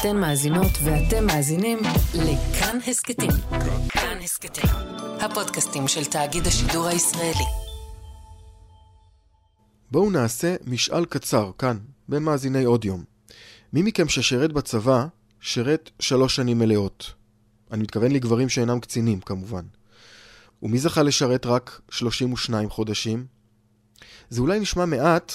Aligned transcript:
אתן 0.00 0.16
מאזינות 0.16 0.72
ואתם 0.84 1.26
מאזינים 1.26 1.78
לכאן 2.14 2.78
הסכתים. 2.86 3.30
כאן 3.88 4.18
הסכתים, 4.22 4.70
הפודקאסטים 5.20 5.88
של 5.88 6.04
תאגיד 6.04 6.46
השידור 6.46 6.86
הישראלי. 6.86 7.44
בואו 9.90 10.10
נעשה 10.10 10.56
משאל 10.66 11.04
קצר 11.04 11.50
כאן, 11.58 11.78
בין 12.08 12.22
מאזיני 12.22 12.64
עוד 12.64 12.84
יום. 12.84 13.04
מי 13.72 13.82
מכם 13.82 14.08
ששירת 14.08 14.52
בצבא, 14.52 15.06
שירת 15.40 15.90
שלוש 16.00 16.36
שנים 16.36 16.58
מלאות. 16.58 17.12
אני 17.72 17.82
מתכוון 17.82 18.12
לגברים 18.12 18.48
שאינם 18.48 18.80
קצינים, 18.80 19.20
כמובן. 19.20 19.64
ומי 20.62 20.78
זכה 20.78 21.02
לשרת 21.02 21.46
רק 21.46 21.80
32 21.90 22.70
חודשים? 22.70 23.26
זה 24.30 24.40
אולי 24.40 24.60
נשמע 24.60 24.84
מעט, 24.84 25.32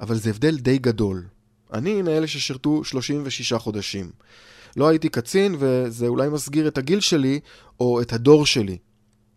אבל 0.00 0.16
זה 0.16 0.30
הבדל 0.30 0.58
די 0.58 0.78
גדול. 0.78 1.24
אני 1.76 2.02
מאלה 2.02 2.26
ששירתו 2.26 2.84
36 2.84 3.52
חודשים. 3.52 4.10
לא 4.76 4.88
הייתי 4.88 5.08
קצין, 5.08 5.56
וזה 5.58 6.06
אולי 6.06 6.28
מסגיר 6.28 6.68
את 6.68 6.78
הגיל 6.78 7.00
שלי, 7.00 7.40
או 7.80 8.00
את 8.00 8.12
הדור 8.12 8.46
שלי. 8.46 8.78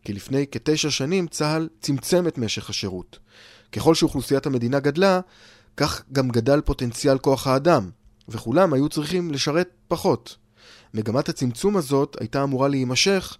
כי 0.03 0.13
לפני 0.13 0.45
כתשע 0.51 0.89
שנים 0.89 1.27
צה"ל 1.27 1.69
צמצם 1.81 2.27
את 2.27 2.37
משך 2.37 2.69
השירות. 2.69 3.19
ככל 3.71 3.95
שאוכלוסיית 3.95 4.45
המדינה 4.45 4.79
גדלה, 4.79 5.19
כך 5.77 6.03
גם 6.11 6.29
גדל 6.29 6.61
פוטנציאל 6.61 7.17
כוח 7.17 7.47
האדם, 7.47 7.89
וכולם 8.29 8.73
היו 8.73 8.89
צריכים 8.89 9.31
לשרת 9.31 9.69
פחות. 9.87 10.37
מגמת 10.93 11.29
הצמצום 11.29 11.77
הזאת 11.77 12.17
הייתה 12.19 12.43
אמורה 12.43 12.67
להימשך, 12.67 13.37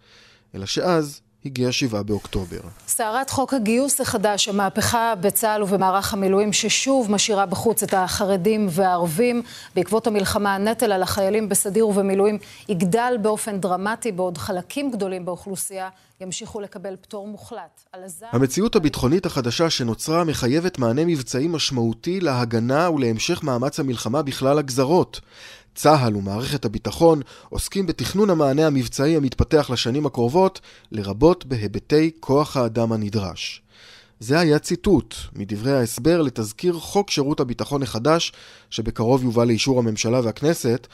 אלא 0.55 0.65
שאז 0.65 1.21
הגיע 1.45 1.71
7 1.71 2.01
באוקטובר. 2.01 2.59
סערת 2.87 3.29
חוק 3.29 3.53
הגיוס 3.53 4.01
החדש, 4.01 4.47
המהפכה 4.47 5.13
בצה"ל 5.15 5.63
ובמערך 5.63 6.13
המילואים 6.13 6.53
ששוב 6.53 7.11
משאירה 7.11 7.45
בחוץ 7.45 7.83
את 7.83 7.93
החרדים 7.93 8.67
והערבים. 8.69 9.41
בעקבות 9.75 10.07
המלחמה 10.07 10.55
הנטל 10.55 10.91
על 10.91 11.03
החיילים 11.03 11.49
בסדיר 11.49 11.87
ובמילואים 11.87 12.37
יגדל 12.69 13.17
באופן 13.21 13.59
דרמטי, 13.59 14.11
בעוד 14.11 14.37
חלקים 14.37 14.91
גדולים 14.91 15.25
באוכלוסייה 15.25 15.89
ימשיכו 16.21 16.61
לקבל 16.61 16.95
פטור 17.01 17.27
מוחלט. 17.27 17.95
המציאות 18.31 18.75
הביטחונית 18.75 19.25
החדשה 19.25 19.69
שנוצרה 19.69 20.23
מחייבת 20.23 20.79
מענה 20.79 21.05
מבצעי 21.05 21.47
משמעותי 21.47 22.19
להגנה 22.19 22.89
ולהמשך 22.89 23.43
מאמץ 23.43 23.79
המלחמה 23.79 24.21
בכלל 24.21 24.59
הגזרות. 24.59 25.21
צה"ל 25.75 26.15
ומערכת 26.15 26.65
הביטחון 26.65 27.21
עוסקים 27.49 27.85
בתכנון 27.85 28.29
המענה 28.29 28.67
המבצעי 28.67 29.15
המתפתח 29.15 29.69
לשנים 29.69 30.05
הקרובות, 30.05 30.61
לרבות 30.91 31.45
בהיבטי 31.45 32.11
כוח 32.19 32.57
האדם 32.57 32.91
הנדרש. 32.91 33.61
זה 34.19 34.39
היה 34.39 34.59
ציטוט 34.59 35.15
מדברי 35.35 35.71
ההסבר 35.77 36.21
לתזכיר 36.21 36.73
חוק 36.73 37.11
שירות 37.11 37.39
הביטחון 37.39 37.83
החדש, 37.83 38.33
שבקרוב 38.69 39.23
יובא 39.23 39.45
לאישור 39.45 39.79
הממשלה 39.79 40.21
והכנסת, 40.23 40.87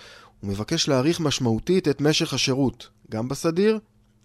ומבקש 0.44 0.88
להאריך 0.88 1.20
משמעותית 1.20 1.88
את 1.88 2.02
משך 2.02 2.34
השירות, 2.34 2.90
גם 3.12 3.28
בסדיר 3.28 3.80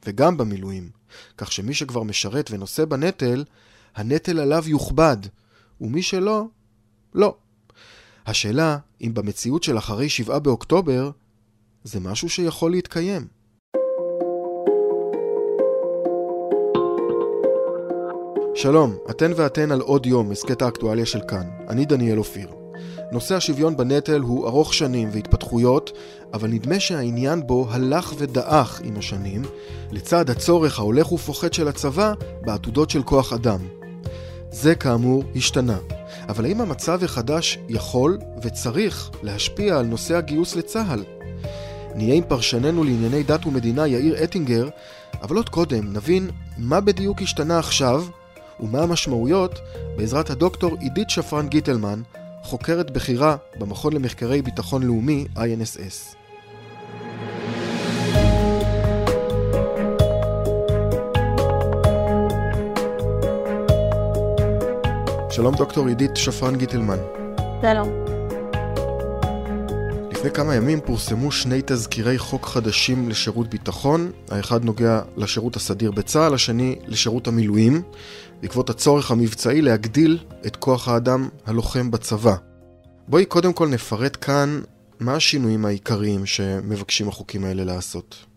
וגם 0.07 0.37
במילואים, 0.37 0.91
כך 1.39 1.53
שמי 1.53 1.75
שכבר 1.75 2.03
משרת 2.03 2.51
ונושא 2.51 2.85
בנטל, 2.85 3.45
הנטל 3.97 4.41
עליו 4.41 4.65
יוכבד, 4.67 5.17
ומי 5.81 6.03
שלא, 6.03 6.45
לא. 7.15 7.35
השאלה 8.31 8.79
אם 9.01 9.15
במציאות 9.15 9.63
של 9.63 9.79
אחרי 9.79 10.09
7 10.09 10.39
באוקטובר 10.39 11.11
זה 11.85 12.01
משהו 12.01 12.29
שיכול 12.29 12.71
להתקיים. 12.71 13.27
שלום, 18.55 18.97
אתן 19.11 19.33
ואתן 19.37 19.73
על 19.73 19.81
עוד 19.81 20.07
יום, 20.07 20.31
הסכת 20.31 20.63
האקטואליה 20.63 21.07
של 21.07 21.21
כאן. 21.29 21.43
אני 21.69 21.85
דניאל 21.85 22.19
אופיר. 22.19 22.51
נושא 23.13 23.35
השוויון 23.35 23.77
בנטל 23.77 24.21
הוא 24.21 24.47
ארוך 24.47 24.75
שנים 24.75 25.09
והתפתחויות, 25.13 25.93
אבל 26.33 26.49
נדמה 26.49 26.81
שהעניין 26.81 27.47
בו 27.47 27.67
הלך 27.71 28.15
ודעך 28.19 28.81
עם 28.85 28.97
השנים, 28.97 29.43
לצד 29.91 30.31
הצורך 30.31 30.79
ההולך 30.79 31.13
ופוחת 31.13 31.55
של 31.55 31.69
הצבא 31.69 32.15
בעתודות 32.41 32.91
של 32.91 33.03
כוח 33.03 33.33
אדם. 33.33 33.61
זה 34.51 34.75
כאמור 34.75 35.25
השתנה. 35.37 35.79
אבל 36.31 36.45
האם 36.45 36.61
המצב 36.61 37.05
החדש 37.05 37.59
יכול 37.69 38.19
וצריך 38.43 39.11
להשפיע 39.23 39.79
על 39.79 39.87
נושא 39.87 40.17
הגיוס 40.17 40.57
לצה"ל? 40.57 41.05
נהיה 41.95 42.15
עם 42.15 42.23
פרשננו 42.29 42.85
לענייני 42.85 43.23
דת 43.23 43.47
ומדינה 43.47 43.87
יאיר 43.87 44.25
אטינגר, 44.25 44.69
אבל 45.23 45.37
עוד 45.37 45.49
קודם 45.49 45.93
נבין 45.93 46.31
מה 46.59 46.81
בדיוק 46.81 47.23
השתנה 47.23 47.59
עכשיו 47.59 48.05
ומה 48.61 48.83
המשמעויות 48.83 49.59
בעזרת 49.97 50.31
הדוקטור 50.31 50.77
עידית 50.81 51.11
שפרן 51.11 51.49
גיטלמן, 51.49 52.03
חוקרת 52.43 52.91
בכירה 52.91 53.37
במכון 53.59 53.93
למחקרי 53.93 54.43
ביטחון 54.43 54.83
לאומי 54.83 55.27
INSS. 55.37 56.17
שלום 65.31 65.55
דוקטור 65.55 65.87
עידית 65.87 66.17
שפרן 66.17 66.57
גיטלמן. 66.57 66.99
שלום. 67.63 67.89
לפני 70.11 70.31
כמה 70.31 70.55
ימים 70.55 70.81
פורסמו 70.81 71.33
שני 71.33 71.61
תזכירי 71.67 72.19
חוק 72.19 72.47
חדשים 72.47 73.09
לשירות 73.09 73.51
ביטחון. 73.51 74.13
האחד 74.31 74.65
נוגע 74.65 75.01
לשירות 75.17 75.57
הסדיר 75.57 75.91
בצה"ל, 75.91 76.35
השני 76.35 76.79
לשירות 76.87 77.29
המילואים, 77.29 77.83
בעקבות 78.43 78.71
הצורך 78.71 79.11
המבצעי 79.11 79.63
להגדיל 79.63 80.19
את 80.47 80.57
כוח 80.57 80.89
האדם 80.89 81.29
הלוחם 81.47 81.91
בצבא. 81.91 82.35
בואי 83.09 83.25
קודם 83.25 83.53
כל 83.53 83.69
נפרט 83.69 84.17
כאן 84.21 84.61
מה 85.01 85.15
השינויים 85.15 85.65
העיקריים 85.65 86.27
שמבקשים 86.27 87.09
החוקים 87.09 87.45
האלה 87.45 87.65
לעשות. 87.65 88.30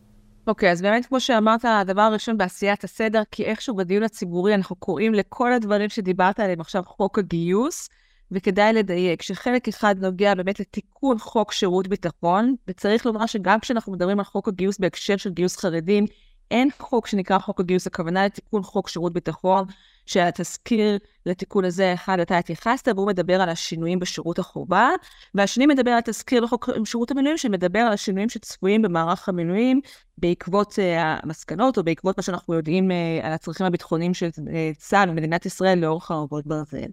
אוקיי, 0.47 0.69
okay, 0.69 0.71
אז 0.71 0.81
באמת, 0.81 1.05
כמו 1.05 1.19
שאמרת, 1.19 1.65
הדבר 1.65 2.01
הראשון 2.01 2.37
בעשיית 2.37 2.83
הסדר, 2.83 3.21
כי 3.31 3.45
איכשהו 3.45 3.75
בדיון 3.75 4.03
הציבורי 4.03 4.55
אנחנו 4.55 4.75
קוראים 4.75 5.13
לכל 5.13 5.53
הדברים 5.53 5.89
שדיברת 5.89 6.39
עליהם 6.39 6.61
עכשיו 6.61 6.83
חוק 6.85 7.19
הגיוס, 7.19 7.89
וכדאי 8.31 8.73
לדייק 8.73 9.21
שחלק 9.21 9.67
אחד 9.67 9.95
נוגע 9.99 10.35
באמת 10.35 10.59
לתיקון 10.59 11.19
חוק 11.19 11.51
שירות 11.51 11.87
ביטחון, 11.87 12.55
וצריך 12.67 13.05
לומר 13.05 13.25
שגם 13.25 13.59
כשאנחנו 13.59 13.93
מדברים 13.93 14.19
על 14.19 14.25
חוק 14.25 14.47
הגיוס 14.47 14.79
בהקשר 14.79 15.17
של 15.17 15.29
גיוס 15.29 15.57
חרדים, 15.57 16.05
אין 16.51 16.69
חוק 16.79 17.07
שנקרא 17.07 17.39
חוק 17.39 17.59
הגיוס, 17.59 17.87
הכוונה 17.87 18.25
לתיקון 18.25 18.63
חוק 18.63 18.89
שירות 18.89 19.13
ביטחון, 19.13 19.65
שהתזכיר 20.05 20.97
לתיקון 21.25 21.65
הזה, 21.65 21.93
אחד 21.93 22.19
אתה 22.19 22.37
התייחסת, 22.37 22.87
והוא 22.95 23.07
מדבר 23.07 23.41
על 23.41 23.49
השינויים 23.49 23.99
בשירות 23.99 24.39
החובה, 24.39 24.89
והשני 25.35 25.65
מדבר 25.65 25.91
על 25.91 26.01
תזכיר 26.01 26.41
לחוק 26.41 26.69
שירות 26.85 27.11
המילואים, 27.11 27.37
שמדבר 27.37 27.79
על 27.79 27.93
השינויים 27.93 28.29
שצפויים 28.29 28.81
במערך 28.81 29.29
המילואים 29.29 29.81
בעקבות 30.17 30.71
uh, 30.71 30.79
המסקנות, 30.97 31.77
או 31.77 31.83
בעקבות 31.83 32.17
מה 32.17 32.23
שאנחנו 32.23 32.53
יודעים 32.53 32.91
uh, 32.91 33.25
על 33.25 33.31
הצרכים 33.33 33.65
הביטחוניים 33.65 34.13
של 34.13 34.27
uh, 34.27 34.41
צה"ל 34.77 35.09
ומדינת 35.09 35.45
ישראל 35.45 35.79
לאורך 35.79 36.05
חרבות 36.05 36.47
ברזל. 36.47 36.87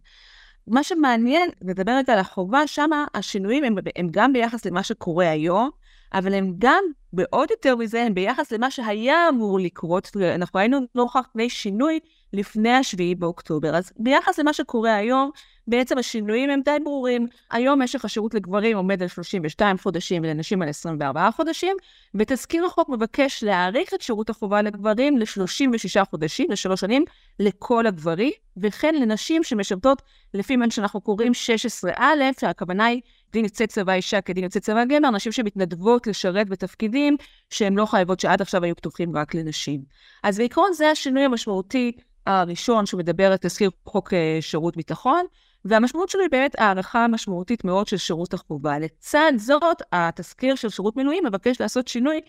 מה 0.67 0.83
שמעניין, 0.85 1.51
לדבר 1.63 1.93
רגע 1.93 2.13
על 2.13 2.19
החובה, 2.19 2.67
שם 2.67 2.91
השינויים 3.15 3.65
הם, 3.65 3.75
הם 3.97 4.09
גם 4.11 4.33
ביחס 4.33 4.65
למה 4.65 4.83
שקורה 4.83 5.31
היום, 5.31 5.71
אבל 6.13 6.35
הם 6.35 6.55
גם, 6.59 6.85
בעוד 7.13 7.51
יותר 7.51 7.77
מזה, 7.77 8.03
הם 8.03 8.15
ביחס 8.15 8.53
למה 8.53 8.71
שהיה 8.71 9.29
אמור 9.29 9.61
לקרות. 9.61 10.11
אנחנו 10.35 10.59
היינו 10.59 10.79
נוכח 10.95 11.27
פני 11.33 11.51
שינוי 11.51 11.99
לפני 12.33 12.71
השביעי 12.71 13.15
באוקטובר. 13.15 13.77
אז 13.77 13.93
ביחס 13.97 14.39
למה 14.39 14.53
שקורה 14.53 14.95
היום, 14.95 15.31
בעצם 15.69 15.99
השינויים 15.99 16.51
הם 16.51 16.61
די 16.65 16.77
ברורים. 16.85 17.27
היום 17.51 17.83
משך 17.83 18.05
השירות 18.05 18.35
לגברים 18.35 18.77
עומד 18.77 19.03
על 19.03 19.09
32 19.09 19.79
חודשים 19.79 20.23
ולנשים 20.25 20.63
על 20.63 20.69
24 20.69 21.31
חודשים, 21.31 21.77
ותזכיר 22.15 22.65
החוק 22.65 22.89
מבקש 22.89 23.45
להאריך 23.45 23.95
את 23.95 24.01
שירות 24.01 24.31
החובה 24.31 24.63
לגברים 24.63 25.19
ל-36 25.19 26.05
חודשים, 26.11 26.51
לשלוש 26.51 26.81
שנים, 26.81 27.05
לכל 27.39 27.87
הגברים, 27.87 28.33
וכן 28.57 28.95
לנשים 28.95 29.45
שמשרתות 29.45 30.03
לפי 30.35 30.57
מה 30.57 30.71
שאנחנו 30.71 31.01
קוראים 31.01 31.33
16א, 31.33 32.01
שהכוונה 32.41 32.85
היא 32.85 33.01
דין 33.33 33.45
יוצא 33.45 33.67
צבא 33.67 33.93
אישה 33.93 34.21
כדין 34.21 34.45
יוצא 34.45 34.61
צבא 34.61 34.85
גבר, 34.85 35.11
נשים 35.11 35.33
שמתנדבות 35.33 36.07
לשרת 36.07 36.49
בתפקידים 36.49 37.17
שהן 37.51 37.75
לא 37.75 37.87
חייבות 37.87 38.21
שעד 38.21 38.43
עכשיו 38.43 38.65
היו 38.65 38.77
פתוחים 38.77 39.17
רק 39.17 39.35
לנשים. 39.35 39.81
אז 40.23 40.39
בעיקרון 40.39 40.73
זה 40.73 40.91
השינוי 40.91 41.23
המשמעותי 41.23 41.93
הראשון 42.27 42.87
שמדבר 42.87 43.33
על 43.33 43.37
תזכיר 43.37 43.71
חוק 43.87 44.15
אה, 44.15 44.39
שירות 44.41 44.77
ביטחון, 44.77 45.25
והמשמעות 45.65 46.09
שלו 46.09 46.21
היא 46.21 46.31
באמת 46.31 46.59
הערכה 46.59 47.09
משמעותית 47.09 47.65
מאוד 47.65 47.89
של 47.89 47.97
שירות 47.97 48.35
החובה. 48.35 48.79
לצד 48.79 49.33
זאת, 49.37 49.83
התזכיר 49.93 50.55
של 50.55 50.69
שירות 50.69 50.97
מילואים 50.97 51.25
מבקש 51.27 51.61
לעשות 51.61 51.89
שינוי 51.89 52.21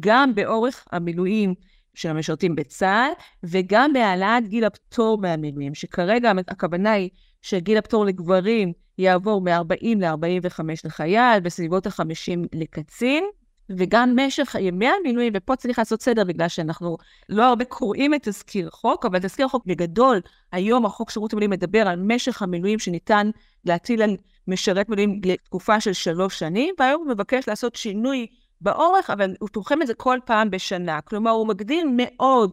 גם 0.00 0.34
באורך 0.34 0.84
המילואים 0.92 1.54
של 1.94 2.08
המשרתים 2.08 2.54
בצה"ל, 2.54 3.10
וגם 3.44 3.92
בהעלאת 3.92 4.48
גיל 4.48 4.64
הפטור 4.64 5.18
מהמילואים, 5.18 5.74
שכרגע 5.74 6.32
הכוונה 6.48 6.92
היא 6.92 7.10
שגיל 7.42 7.78
הפטור 7.78 8.04
לגברים 8.04 8.72
יעבור 8.98 9.40
מ-40 9.40 9.98
ל-45 9.98 10.60
לחייל, 10.84 11.40
בסביבות 11.40 11.86
ה-50 11.86 12.48
לקצין, 12.52 13.24
וגם 13.70 14.16
משך 14.16 14.56
ימי 14.60 14.86
המילואים, 14.88 15.32
ופה 15.36 15.56
צריך 15.56 15.78
לעשות 15.78 16.02
סדר 16.02 16.24
בגלל 16.24 16.48
שאנחנו 16.48 16.96
לא 17.28 17.44
הרבה 17.44 17.64
קוראים 17.64 18.14
את 18.14 18.22
תזכיר 18.22 18.70
חוק, 18.70 19.06
אבל 19.06 19.18
תזכיר 19.18 19.48
חוק 19.48 19.66
בגדול, 19.66 20.20
היום 20.52 20.86
החוק 20.86 21.10
שירות 21.10 21.32
המילואים 21.32 21.50
מדבר 21.50 21.88
על 21.88 22.00
משך 22.02 22.42
המילואים 22.42 22.78
שניתן 22.78 23.30
להטיל 23.64 24.02
על 24.02 24.16
משרת 24.48 24.88
מילואים 24.88 25.20
לתקופה 25.24 25.80
של 25.80 25.92
שלוש 25.92 26.38
שנים, 26.38 26.74
והיום 26.78 27.02
הוא 27.02 27.10
מבקש 27.10 27.48
לעשות 27.48 27.76
שינוי 27.76 28.26
באורך, 28.60 29.10
אבל 29.10 29.34
הוא 29.40 29.48
תוחם 29.48 29.82
את 29.82 29.86
זה 29.86 29.94
כל 29.94 30.18
פעם 30.24 30.50
בשנה. 30.50 31.00
כלומר, 31.00 31.30
הוא 31.30 31.48
מגדיל 31.48 31.88
מאוד 31.96 32.50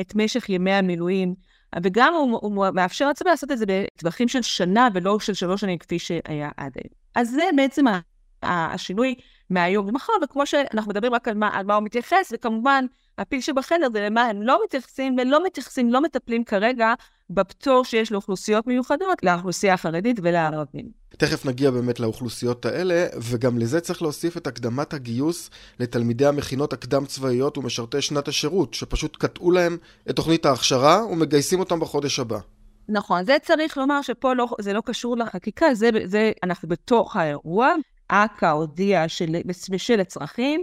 את 0.00 0.14
משך 0.14 0.48
ימי 0.48 0.72
המילואים, 0.72 1.34
וגם 1.82 2.14
הוא, 2.14 2.38
הוא 2.42 2.66
מאפשר 2.74 3.08
לעצמו 3.08 3.30
לעשות 3.30 3.52
את 3.52 3.58
זה 3.58 3.64
בטווחים 3.68 4.28
של 4.28 4.42
שנה 4.42 4.88
ולא 4.94 5.20
של 5.20 5.34
שלוש 5.34 5.60
שנים 5.60 5.78
כפי 5.78 5.98
שהיה 5.98 6.50
עד 6.56 6.72
היום. 6.74 6.92
אז 7.14 7.30
זה 7.30 7.42
בעצם 7.56 7.84
השינוי 8.42 9.14
מהיום 9.50 9.88
למחר, 9.88 10.12
וכמו 10.24 10.46
שאנחנו 10.46 10.90
מדברים 10.90 11.14
רק 11.14 11.28
על 11.28 11.34
מה, 11.34 11.50
על 11.52 11.66
מה 11.66 11.74
הוא 11.74 11.82
מתייחס, 11.82 12.32
וכמובן, 12.32 12.84
הפיל 13.18 13.40
שבחדר 13.40 13.88
זה 13.92 14.06
למה 14.06 14.24
הם 14.24 14.42
לא 14.42 14.60
מתייחסים, 14.64 15.16
ולא 15.18 15.44
מתייחסים, 15.44 15.90
לא 15.90 16.00
מטפלים 16.00 16.44
כרגע 16.44 16.94
בפטור 17.30 17.84
שיש 17.84 18.12
לאוכלוסיות 18.12 18.66
מיוחדות, 18.66 19.18
לאוכלוסייה 19.22 19.74
החרדית 19.74 20.16
ולערבים. 20.22 20.86
תכף 21.08 21.46
נגיע 21.46 21.70
באמת 21.70 22.00
לאוכלוסיות 22.00 22.66
האלה, 22.66 23.06
וגם 23.22 23.58
לזה 23.58 23.80
צריך 23.80 24.02
להוסיף 24.02 24.36
את 24.36 24.46
הקדמת 24.46 24.94
הגיוס 24.94 25.50
לתלמידי 25.80 26.26
המכינות 26.26 26.72
הקדם-צבאיות 26.72 27.58
ומשרתי 27.58 28.02
שנת 28.02 28.28
השירות, 28.28 28.74
שפשוט 28.74 29.16
קטעו 29.16 29.50
להם 29.50 29.76
את 30.10 30.16
תוכנית 30.16 30.46
ההכשרה 30.46 31.06
ומגייסים 31.06 31.60
אותם 31.60 31.80
בחודש 31.80 32.18
הבא. 32.18 32.38
נכון, 32.88 33.24
זה 33.24 33.36
צריך 33.42 33.76
לומר 33.76 34.02
שפה 34.02 34.34
לא, 34.34 34.46
זה 34.60 34.72
לא 34.72 34.82
קשור 34.84 35.16
לחקיקה, 35.16 35.74
זה, 35.74 35.90
זה 36.04 36.32
אנחנו 36.42 36.68
בתוך 36.68 37.16
האירוע. 37.16 37.74
אכ"א 38.08 38.50
הודיע 38.50 39.08
שבשל 39.08 40.00
הצרכים, 40.00 40.62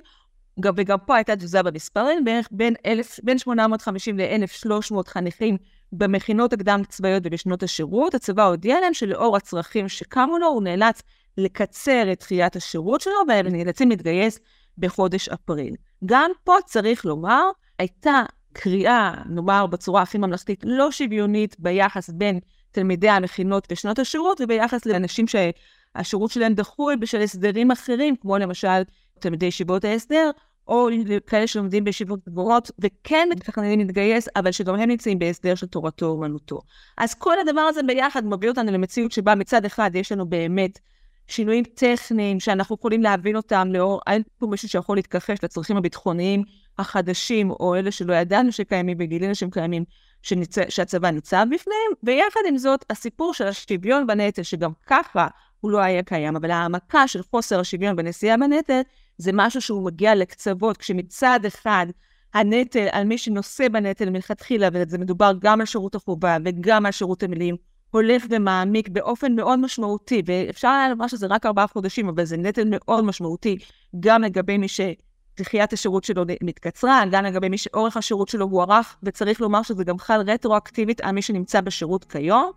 וגם 0.76 0.98
פה 1.06 1.16
הייתה 1.16 1.36
תזוזה 1.36 1.64
במספרים, 1.64 2.26
בערך 2.26 2.48
בין, 2.52 2.74
אלף, 2.86 3.20
בין 3.24 3.38
850 3.38 4.20
ל-1,300 4.20 4.96
חניכים 5.08 5.58
במכינות 5.94 6.54
הקדם 6.54 6.82
צבאיות 6.90 7.24
ובשנות 7.26 7.64
השירות, 7.64 8.16
הצבא 8.16 8.46
הודיע 8.46 8.80
להם 8.80 8.94
שלאור 8.94 9.38
הצרכים 9.38 9.90
שקמו 9.90 10.38
לו, 10.38 10.48
הוא 10.48 10.64
נאלץ 10.64 11.02
לקצר 11.38 12.12
את 12.12 12.20
דחיית 12.20 12.56
השירות 12.56 13.02
שלו, 13.02 13.14
והם 13.28 13.48
נאלצים 13.48 13.90
להתגייס 13.90 14.40
בחודש 14.78 15.30
אפריל. 15.30 15.76
גם 16.06 16.32
פה 16.44 16.56
צריך 16.66 17.06
לומר, 17.06 17.44
הייתה 17.80 18.22
קריאה, 18.54 19.14
נאמר 19.30 19.66
בצורה 19.66 20.02
הכי 20.02 20.18
ממלכתית, 20.18 20.64
לא 20.68 20.92
שוויונית 20.92 21.56
ביחס 21.60 22.10
בין 22.10 22.40
תלמידי 22.72 23.10
המכינות 23.10 23.68
ושנות 23.72 24.00
השירות, 24.00 24.42
וביחס 24.42 24.86
לאנשים 24.86 25.26
שהשירות 25.28 26.32
שלהם 26.32 26.54
דחוי 26.54 26.96
בשל 26.96 27.22
הסדרים 27.22 27.72
אחרים, 27.72 28.16
כמו 28.16 28.38
למשל 28.38 28.82
תלמידי 29.20 29.46
ישיבות 29.46 29.86
ההסדר, 29.86 30.32
או 30.68 30.88
כאלה 31.28 31.48
שלומדים 31.48 31.84
בישיבות 31.84 32.20
גבוהות 32.30 32.72
וכן 32.80 33.28
מתכננים 33.32 33.80
להתגייס, 33.80 34.28
אבל 34.36 34.52
שגם 34.52 34.76
הם 34.76 34.90
נמצאים 34.90 35.20
בהסדר 35.20 35.56
של 35.56 35.68
תורתו 35.68 36.06
אומנותו. 36.06 36.62
אז 36.98 37.14
כל 37.14 37.40
הדבר 37.40 37.62
הזה 37.62 37.84
ביחד 37.84 38.26
מביא 38.26 38.50
אותנו 38.50 38.72
למציאות 38.72 39.12
שבה 39.12 39.36
מצד 39.36 39.66
אחד 39.66 39.92
יש 39.94 40.12
לנו 40.12 40.26
באמת 40.26 40.80
שינויים 41.28 41.64
טכניים 41.64 42.40
שאנחנו 42.40 42.76
יכולים 42.76 43.02
להבין 43.02 43.36
אותם 43.36 43.68
לאור, 43.72 44.02
אין 44.08 44.22
פה 44.38 44.48
מישהו 44.48 44.70
שיכול 44.70 44.98
להתכחש 44.98 45.44
לצרכים 45.44 45.78
הביטחוניים 45.78 46.44
החדשים, 46.78 47.52
או 47.52 47.76
אלה 47.76 47.92
שלא 47.92 48.14
ידענו 48.14 48.52
שקיימים 48.52 48.98
וגילינו 49.00 49.36
שהם 49.36 49.50
קיימים, 49.50 49.84
שניצ... 50.22 50.56
שהצבא 50.70 51.12
ניצב 51.12 51.46
בפניהם, 51.52 51.92
ויחד 52.04 52.40
עם 52.48 52.58
זאת, 52.58 52.86
הסיפור 52.90 53.34
של 53.34 53.48
השוויון 53.48 54.08
בנטל, 54.08 54.44
שגם 54.44 54.72
ככה 54.88 55.28
הוא 55.64 55.72
לא 55.72 55.78
היה 55.80 56.04
קיים, 56.04 56.36
אבל 56.36 56.52
העמקה 56.52 57.08
של 57.08 57.24
חוסר 57.24 57.60
השוויון 57.60 57.96
בנשיאה 57.96 58.38
בנטל, 58.38 58.82
זה 59.18 59.32
משהו 59.34 59.62
שהוא 59.62 59.86
מגיע 59.86 60.16
לקצוות, 60.16 60.78
כשמצד 60.78 61.40
אחד 61.48 61.88
הנטל 62.34 62.88
על 62.92 63.04
מי 63.04 63.18
שנושא 63.18 63.68
בנטל 63.68 64.10
מלכתחילה, 64.10 64.70
וזה 64.74 64.98
מדובר 64.98 65.32
גם 65.40 65.60
על 65.60 65.66
שירות 65.66 65.96
החובה 65.96 66.38
וגם 66.46 66.86
על 66.86 66.92
שירות 66.92 67.24
המילים, 67.24 67.56
הולך 67.92 68.26
ומעמיק 68.30 68.90
באופן 68.90 69.36
מאוד 69.36 69.60
משמעותי, 69.60 70.22
ואפשר 70.26 70.68
היה 70.68 70.90
לומר 70.90 71.08
שזה 71.08 71.28
רק 71.30 71.46
ארבעה 71.46 71.68
חודשים, 71.68 72.10
אבל 72.10 72.26
זה 72.26 72.38
נטל 72.38 72.64
מאוד 72.68 73.04
משמעותי, 73.04 73.58
גם 74.00 74.22
לגבי 74.22 74.58
מי 74.58 74.68
שדחיית 74.68 75.74
השירות 75.74 76.04
שלו 76.04 76.24
מתקצרה, 76.44 77.04
גם 77.12 77.26
לגבי 77.26 77.50
מי 77.50 77.58
שאורך 77.58 77.98
השירות 77.98 78.30
שלו 78.30 78.46
הוארך, 78.46 78.96
וצריך 79.04 79.42
לומר 79.42 79.62
שזה 79.62 79.84
גם 79.84 80.00
חל 80.00 80.22
רטרואקטיבית 80.28 81.02
על 81.02 81.12
מי 81.12 81.22
שנמצא 81.22 81.62
בשירות 81.62 82.04
כיום. 82.04 82.52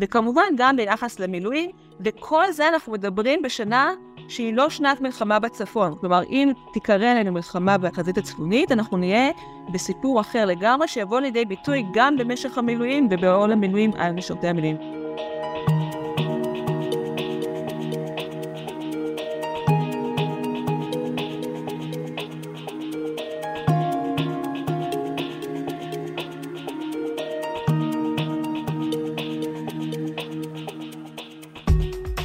וכמובן 0.00 0.42
גם 0.56 0.76
ביחס 0.76 1.20
למילואים, 1.20 1.70
וכל 2.00 2.52
זה 2.52 2.68
אנחנו 2.68 2.92
מדברים 2.92 3.42
בשנה 3.42 3.90
שהיא 4.28 4.54
לא 4.54 4.70
שנת 4.70 5.00
מלחמה 5.00 5.38
בצפון. 5.38 5.94
כלומר, 6.00 6.22
אם 6.30 6.52
תיקרא 6.72 7.12
אלינו 7.12 7.32
מלחמה 7.32 7.78
בחזית 7.78 8.18
הצפונית, 8.18 8.72
אנחנו 8.72 8.96
נהיה 8.96 9.30
בסיפור 9.72 10.20
אחר 10.20 10.46
לגמרי, 10.46 10.88
שיבוא 10.88 11.20
לידי 11.20 11.44
ביטוי 11.44 11.84
גם 11.94 12.16
במשך 12.16 12.58
המילואים 12.58 13.08
ובעול 13.10 13.52
המילואים 13.52 13.90
על 13.98 14.12
משרתי 14.12 14.48
המילואים. 14.48 14.99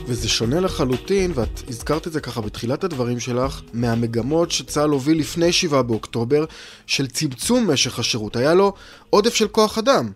וזה 0.08 0.30
שונה 0.30 0.60
לחלוטין, 0.60 1.32
ואת 1.36 1.70
הזכרת 1.70 2.08
את 2.08 2.12
זה 2.12 2.22
ככה 2.22 2.42
בתחילת 2.42 2.84
הדברים 2.84 3.20
שלך, 3.20 3.62
מהמגמות 3.74 4.52
שצה"ל 4.52 4.90
הוביל 4.90 5.20
לפני 5.20 5.52
7 5.52 5.82
באוקטובר, 5.82 6.46
של 6.88 7.08
צמצום 7.08 7.72
משך 7.72 8.00
השירות. 8.00 8.36
היה 8.36 8.54
לו 8.54 8.74
עודף 9.10 9.34
של 9.34 9.48
כוח 9.48 9.78
אדם. 9.78 10.12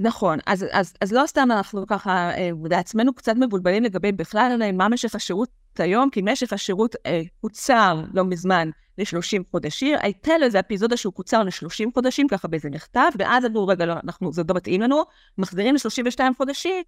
נכון, 0.00 0.38
אז, 0.46 0.66
אז, 0.70 0.92
אז 1.00 1.12
לא 1.12 1.22
סתם 1.26 1.48
אנחנו 1.50 1.86
ככה 1.86 2.30
בעצמנו 2.62 3.14
קצת 3.14 3.34
מבולבלים 3.36 3.82
לגבי 3.82 4.12
בכלל 4.12 4.72
מה 4.72 4.88
משך 4.88 5.14
השירות 5.14 5.48
היום, 5.78 6.10
כי 6.10 6.20
משך 6.24 6.52
השירות 6.52 6.96
אה, 7.06 7.22
קוצר 7.40 8.02
לא 8.14 8.24
מזמן 8.24 8.70
ל-30 8.98 9.50
חודשים. 9.50 9.96
הייתה 10.00 10.38
לו 10.38 10.44
איזה 10.44 10.60
אפיזודה 10.60 10.96
שהוא 10.96 11.12
קוצר 11.12 11.42
ל-30 11.42 11.90
חודשים, 11.94 12.28
ככה 12.28 12.48
באיזה 12.48 12.70
מכתב, 12.70 13.10
ואז 13.18 13.44
אמרו, 13.44 13.66
רגע, 13.66 13.86
לא, 13.86 13.94
אנחנו, 14.04 14.32
זה 14.32 14.42
לא 14.48 14.54
מתאים 14.54 14.80
לנו, 14.80 15.02
מחזירים 15.38 15.74
ל-32 15.74 16.20
חודשים, 16.36 16.82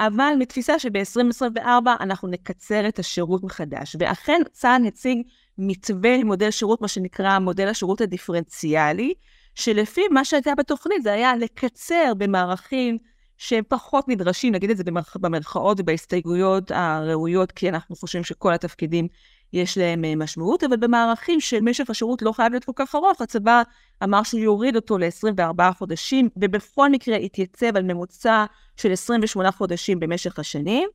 אבל 0.00 0.34
מתפיסה 0.38 0.78
שב-2024 0.78 1.62
אנחנו 2.00 2.28
נקצר 2.28 2.88
את 2.88 2.98
השירות 2.98 3.44
מחדש. 3.44 3.96
ואכן 3.98 4.40
צה"ל 4.52 4.86
הציג 4.86 5.22
מתווה 5.58 6.16
למודל 6.16 6.50
שירות, 6.50 6.80
מה 6.80 6.88
שנקרא 6.88 7.38
מודל 7.38 7.68
השירות 7.68 8.00
הדיפרנציאלי, 8.00 9.14
שלפי 9.54 10.08
מה 10.10 10.24
שהייתה 10.24 10.54
בתוכנית 10.58 11.02
זה 11.02 11.12
היה 11.12 11.36
לקצר 11.36 12.12
במערכים 12.18 12.98
שהם 13.38 13.64
פחות 13.68 14.08
נדרשים, 14.08 14.54
נגיד 14.54 14.70
את 14.70 14.76
זה 14.76 14.84
במרכאות 15.20 15.80
ובהסתייגויות 15.80 16.70
הראויות, 16.70 17.52
כי 17.52 17.68
אנחנו 17.68 17.96
חושבים 17.96 18.24
שכל 18.24 18.52
התפקידים 18.52 19.08
יש 19.52 19.78
להם 19.78 20.04
אה, 20.04 20.16
משמעות, 20.16 20.64
אבל 20.64 20.76
במערכים 20.76 21.40
של 21.40 21.60
משך 21.60 21.90
השירות 21.90 22.22
לא 22.22 22.32
חייב 22.32 22.52
להיות 22.52 22.64
כל 22.64 22.72
כך 22.74 22.94
ארוך, 22.94 23.20
הצבא 23.20 23.62
אמר 24.04 24.22
שהוא 24.22 24.40
יוריד 24.40 24.76
אותו 24.76 24.98
ל-24 24.98 25.72
חודשים, 25.78 26.28
ובכל 26.36 26.90
מקרה 26.90 27.16
התייצב 27.16 27.76
על 27.76 27.82
ממוצע 27.82 28.44
של 28.76 28.92
28 28.92 29.50
חודשים 29.50 30.00
במשך 30.00 30.38
השנים, 30.38 30.88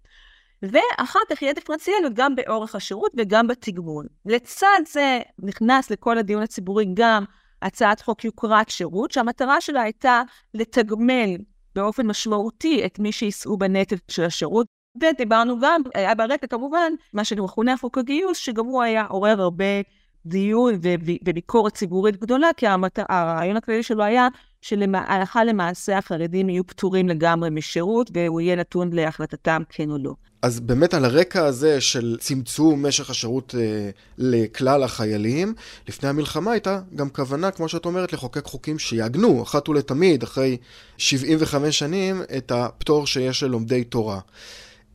ואחר 0.62 1.20
כך 1.30 1.42
יהיה 1.42 1.54
דיפרנציאליות 1.54 2.14
גם 2.14 2.36
באורך 2.36 2.76
השירות 2.76 3.12
וגם 3.18 3.48
בתגמול. 3.48 4.08
לצד 4.26 4.80
זה 4.88 5.20
נכנס 5.40 5.92
לכל 5.92 6.18
הדיון 6.18 6.44
הציבורי 6.44 6.86
גם 6.94 7.24
הצעת 7.62 8.02
חוק 8.02 8.26
יוקרת 8.26 8.70
שירות, 8.70 9.12
שהמטרה 9.12 9.62
שלה 9.62 9.82
הייתה 9.82 10.22
לתגמל 10.54 11.38
באופן 11.76 12.08
משמעותי 12.08 12.86
את 12.86 13.00
מי 13.00 13.12
שיישאו 13.12 13.58
בנטל 13.58 13.96
של 14.08 14.24
השירות, 14.24 14.68
ודיברנו 15.02 15.60
גם, 15.60 15.82
היה 15.94 16.16
ברקע 16.16 16.48
כמובן, 16.48 16.94
מה 17.14 17.24
שמכונה 17.24 17.78
חוק 17.78 17.98
הגיוס, 17.98 18.38
שגם 18.38 18.66
הוא 18.66 18.82
היה 18.82 19.06
עורר 19.06 19.42
הרבה 19.42 19.82
דיון 20.26 20.80
וביקורת 21.24 21.74
ציבורית 21.74 22.18
גדולה, 22.18 22.50
כי 22.58 22.68
המת... 22.68 23.00
הרעיון 23.10 23.58
הכללי 23.58 23.84
שלו 23.84 24.04
היה 24.04 24.28
שהלכה 24.62 25.44
למעשה 25.44 25.98
החרדים 25.98 26.50
יהיו 26.50 26.68
פטורים 26.68 27.10
לגמרי 27.10 27.50
משירות, 27.50 28.12
והוא 28.14 28.42
יהיה 28.42 28.56
נתון 28.56 28.94
להחלטתם 28.94 29.62
כן 29.70 29.92
או 29.92 29.98
לא. 29.98 30.14
אז 30.42 30.60
באמת 30.60 30.94
על 30.94 31.06
הרקע 31.06 31.46
הזה 31.46 31.82
של 31.82 32.18
צמצום 32.20 32.86
משך 32.86 33.10
השירות 33.10 33.56
אה, 33.58 33.90
לכלל 34.18 34.84
החיילים, 34.84 35.54
לפני 35.88 36.10
המלחמה 36.10 36.52
הייתה 36.52 36.80
גם 36.96 37.10
כוונה, 37.10 37.52
כמו 37.52 37.70
שאת 37.70 37.86
אומרת, 37.86 38.14
לחוקק 38.14 38.46
חוקים 38.46 38.80
שיעגנו 38.80 39.44
אחת 39.44 39.70
ולתמיד, 39.70 40.24
אחרי 40.24 40.58
75 40.98 41.80
שנים, 41.80 42.22
את 42.38 42.52
הפטור 42.52 43.08
שיש 43.08 43.44
ללומדי 43.44 43.84
תורה. 43.84 44.20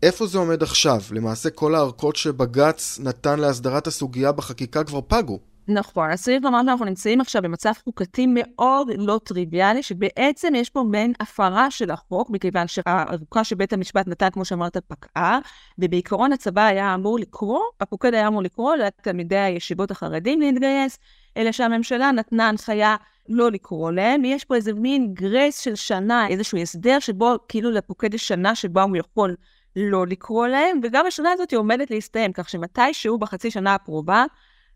איפה 0.02 0.26
זה 0.26 0.38
עומד 0.38 0.62
עכשיו? 0.62 1.00
למעשה 1.10 1.50
כל 1.50 1.74
הארכות 1.74 2.16
שבג"ץ 2.16 2.98
נתן 3.02 3.38
להסדרת 3.38 3.86
הסוגיה 3.86 4.32
בחקיקה 4.32 4.84
כבר 4.84 5.00
פגו. 5.00 5.38
נכון, 5.68 6.10
אז 6.10 6.22
צריך 6.22 6.44
לומר 6.44 6.60
שאנחנו 6.66 6.84
נמצאים 6.84 7.20
עכשיו 7.20 7.42
במצב 7.42 7.72
חוקתי 7.84 8.26
מאוד 8.28 8.88
לא 8.98 9.20
טריוויאלי, 9.24 9.82
שבעצם 9.82 10.54
יש 10.54 10.70
פה 10.70 10.82
מעין 10.82 11.12
הפרה 11.20 11.70
של 11.70 11.90
החוק, 11.90 12.30
מכיוון 12.30 12.68
שהארוכה 12.68 13.44
שבית 13.44 13.72
המשפט 13.72 14.06
נתן, 14.08 14.30
כמו 14.30 14.44
שאמרת, 14.44 14.76
פקעה, 14.76 15.38
ובעיקרון 15.78 16.32
הצבא 16.32 16.64
היה 16.64 16.94
אמור 16.94 17.18
לקרוא, 17.18 17.60
הפוקד 17.80 18.14
היה 18.14 18.28
אמור 18.28 18.42
לקרוא 18.42 18.76
לתלמידי 18.76 19.38
הישיבות 19.38 19.90
החרדים 19.90 20.40
להתגייס, 20.40 20.98
אלא 21.36 21.52
שהממשלה 21.52 22.12
נתנה 22.12 22.48
הנחיה 22.48 22.96
לא 23.28 23.50
לקרוא 23.50 23.90
להם. 23.90 24.24
יש 24.24 24.44
פה 24.44 24.54
איזה 24.54 24.72
מין 24.74 25.14
גרייס 25.14 25.58
של 25.58 25.74
שנה, 25.74 26.28
איזשהו 26.28 26.58
הסדר 26.58 26.98
שבו 26.98 27.36
כאילו 27.48 27.70
לפוקד 27.70 28.14
יש 28.14 28.28
שנה 28.28 28.54
שבה 28.54 28.82
הוא 28.82 28.96
יכול 28.96 29.36
לא 29.76 30.06
לקרוא 30.06 30.46
להם, 30.46 30.80
וגם 30.82 31.06
השנה 31.06 31.32
הזאת 31.32 31.50
היא 31.50 31.58
עומדת 31.58 31.90
להסתיים, 31.90 32.32
כך 32.32 32.48
שמתישהו 32.48 33.18
בחצי 33.18 33.50
שנה 33.50 33.74
הקרובה, 33.74 34.24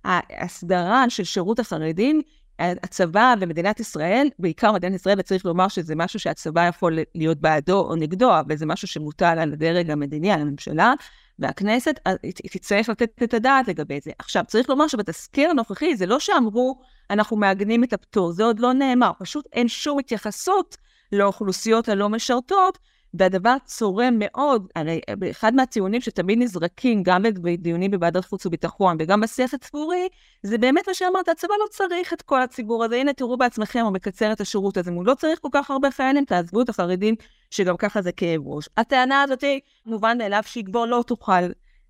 ההסדרה 0.04 1.10
של 1.10 1.24
שירות 1.24 1.58
החרדים, 1.58 2.22
הצבא 2.58 3.34
ומדינת 3.40 3.80
ישראל, 3.80 4.28
בעיקר 4.38 4.72
מדינת 4.72 4.94
ישראל, 4.94 5.20
וצריך 5.20 5.44
לומר 5.46 5.68
שזה 5.68 5.94
משהו 5.96 6.18
שהצבא 6.18 6.66
יכול 6.66 6.98
להיות 7.14 7.38
בעדו 7.38 7.80
או 7.80 7.96
נגדו, 7.96 8.38
אבל 8.40 8.56
זה 8.56 8.66
משהו 8.66 8.88
שמוטל 8.88 9.38
על 9.38 9.52
הדרג 9.52 9.90
המדיני, 9.90 10.32
על 10.32 10.40
הממשלה, 10.40 10.92
והכנסת 11.38 12.00
תצטרך 12.34 12.88
לתת 12.88 13.22
את 13.22 13.34
הדעת 13.34 13.68
לגבי 13.68 14.00
זה. 14.02 14.10
עכשיו, 14.18 14.44
צריך 14.46 14.68
לומר 14.68 14.88
שבתזכיר 14.88 15.50
הנוכחי, 15.50 15.96
זה 15.96 16.06
לא 16.06 16.20
שאמרו, 16.20 16.80
אנחנו 17.10 17.36
מעגנים 17.36 17.84
את 17.84 17.92
הפטור, 17.92 18.32
זה 18.32 18.44
עוד 18.44 18.60
לא 18.60 18.72
נאמר, 18.72 19.10
פשוט 19.18 19.46
אין 19.52 19.68
שום 19.68 19.98
התייחסות 19.98 20.76
לאוכלוסיות 21.12 21.88
הלא 21.88 22.08
משרתות, 22.08 22.78
והדבר 23.14 23.56
צורם 23.64 24.14
מאוד, 24.18 24.66
הרי 24.76 25.00
אחד 25.30 25.54
מהטיעונים 25.54 26.00
שתמיד 26.00 26.38
נזרקים, 26.38 27.02
גם 27.02 27.22
בדיונים 27.22 27.90
בוועדת 27.90 28.24
חוץ 28.24 28.46
וביטחון 28.46 28.96
וגם 29.00 29.20
בשיח 29.20 29.54
הציבורי, 29.54 30.08
זה 30.42 30.58
באמת 30.58 30.88
מה 30.88 30.94
שאמרת, 30.94 31.28
הצבא 31.28 31.54
לא 31.60 31.66
צריך 31.70 32.12
את 32.12 32.22
כל 32.22 32.42
הציבור 32.42 32.84
הזה, 32.84 32.96
הנה 32.96 33.12
תראו 33.12 33.36
בעצמכם, 33.36 33.80
הוא 33.80 33.92
מקצר 33.92 34.32
את 34.32 34.40
השירות 34.40 34.76
הזה, 34.76 34.90
הוא 34.90 35.06
לא 35.06 35.14
צריך 35.14 35.38
כל 35.42 35.48
כך 35.52 35.70
הרבה 35.70 35.90
חיילים, 35.90 36.24
תעזבו 36.24 36.62
את 36.62 36.68
החרדים, 36.68 37.14
שגם 37.50 37.76
ככה 37.76 38.02
זה 38.02 38.12
כאב 38.12 38.40
ראש. 38.46 38.68
הטענה 38.76 39.22
הזאת 39.22 39.42
היא, 39.42 39.60
מובן 39.86 40.18
מאליו 40.18 40.42
שהיא 40.46 40.64
כבר 40.64 40.84
לא 40.84 41.04
תוכל 41.06 41.42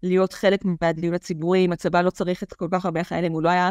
להיות 0.03 0.33
חלק 0.33 0.61
מהדיון 0.65 1.15
הציבורי, 1.15 1.65
אם 1.65 1.73
הצבא 1.73 2.01
לא 2.01 2.11
צריך 2.11 2.43
את 2.43 2.53
כל 2.53 2.69
כך 2.71 2.85
הרבה 2.85 3.05
חיילים, 3.05 3.33
הוא 3.33 3.43
לא 3.43 3.49
היה 3.49 3.71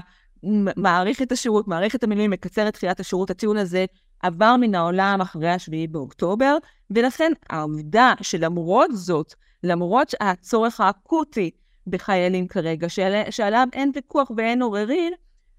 מעריך 0.77 1.21
את 1.21 1.31
השירות, 1.31 1.67
מעריך 1.67 1.95
את 1.95 2.03
המילואים, 2.03 2.31
מקצר 2.31 2.67
את 2.67 2.73
תחילת 2.73 2.99
השירות, 2.99 3.29
הטיעון 3.29 3.57
הזה 3.57 3.85
עבר 4.23 4.55
מן 4.59 4.75
העולם 4.75 5.21
אחרי 5.21 5.49
השביעי 5.49 5.87
באוקטובר, 5.87 6.57
ולכן 6.91 7.31
העובדה 7.49 8.13
שלמרות 8.21 8.89
זאת, 8.93 9.33
למרות 9.63 10.13
הצורך 10.21 10.79
האקוטי 10.79 11.51
בחיילים 11.87 12.47
כרגע, 12.47 12.89
שעל... 12.89 13.13
שעליו 13.29 13.67
אין 13.73 13.91
ויכוח 13.95 14.31
ואין 14.37 14.61
עוררין, 14.61 15.13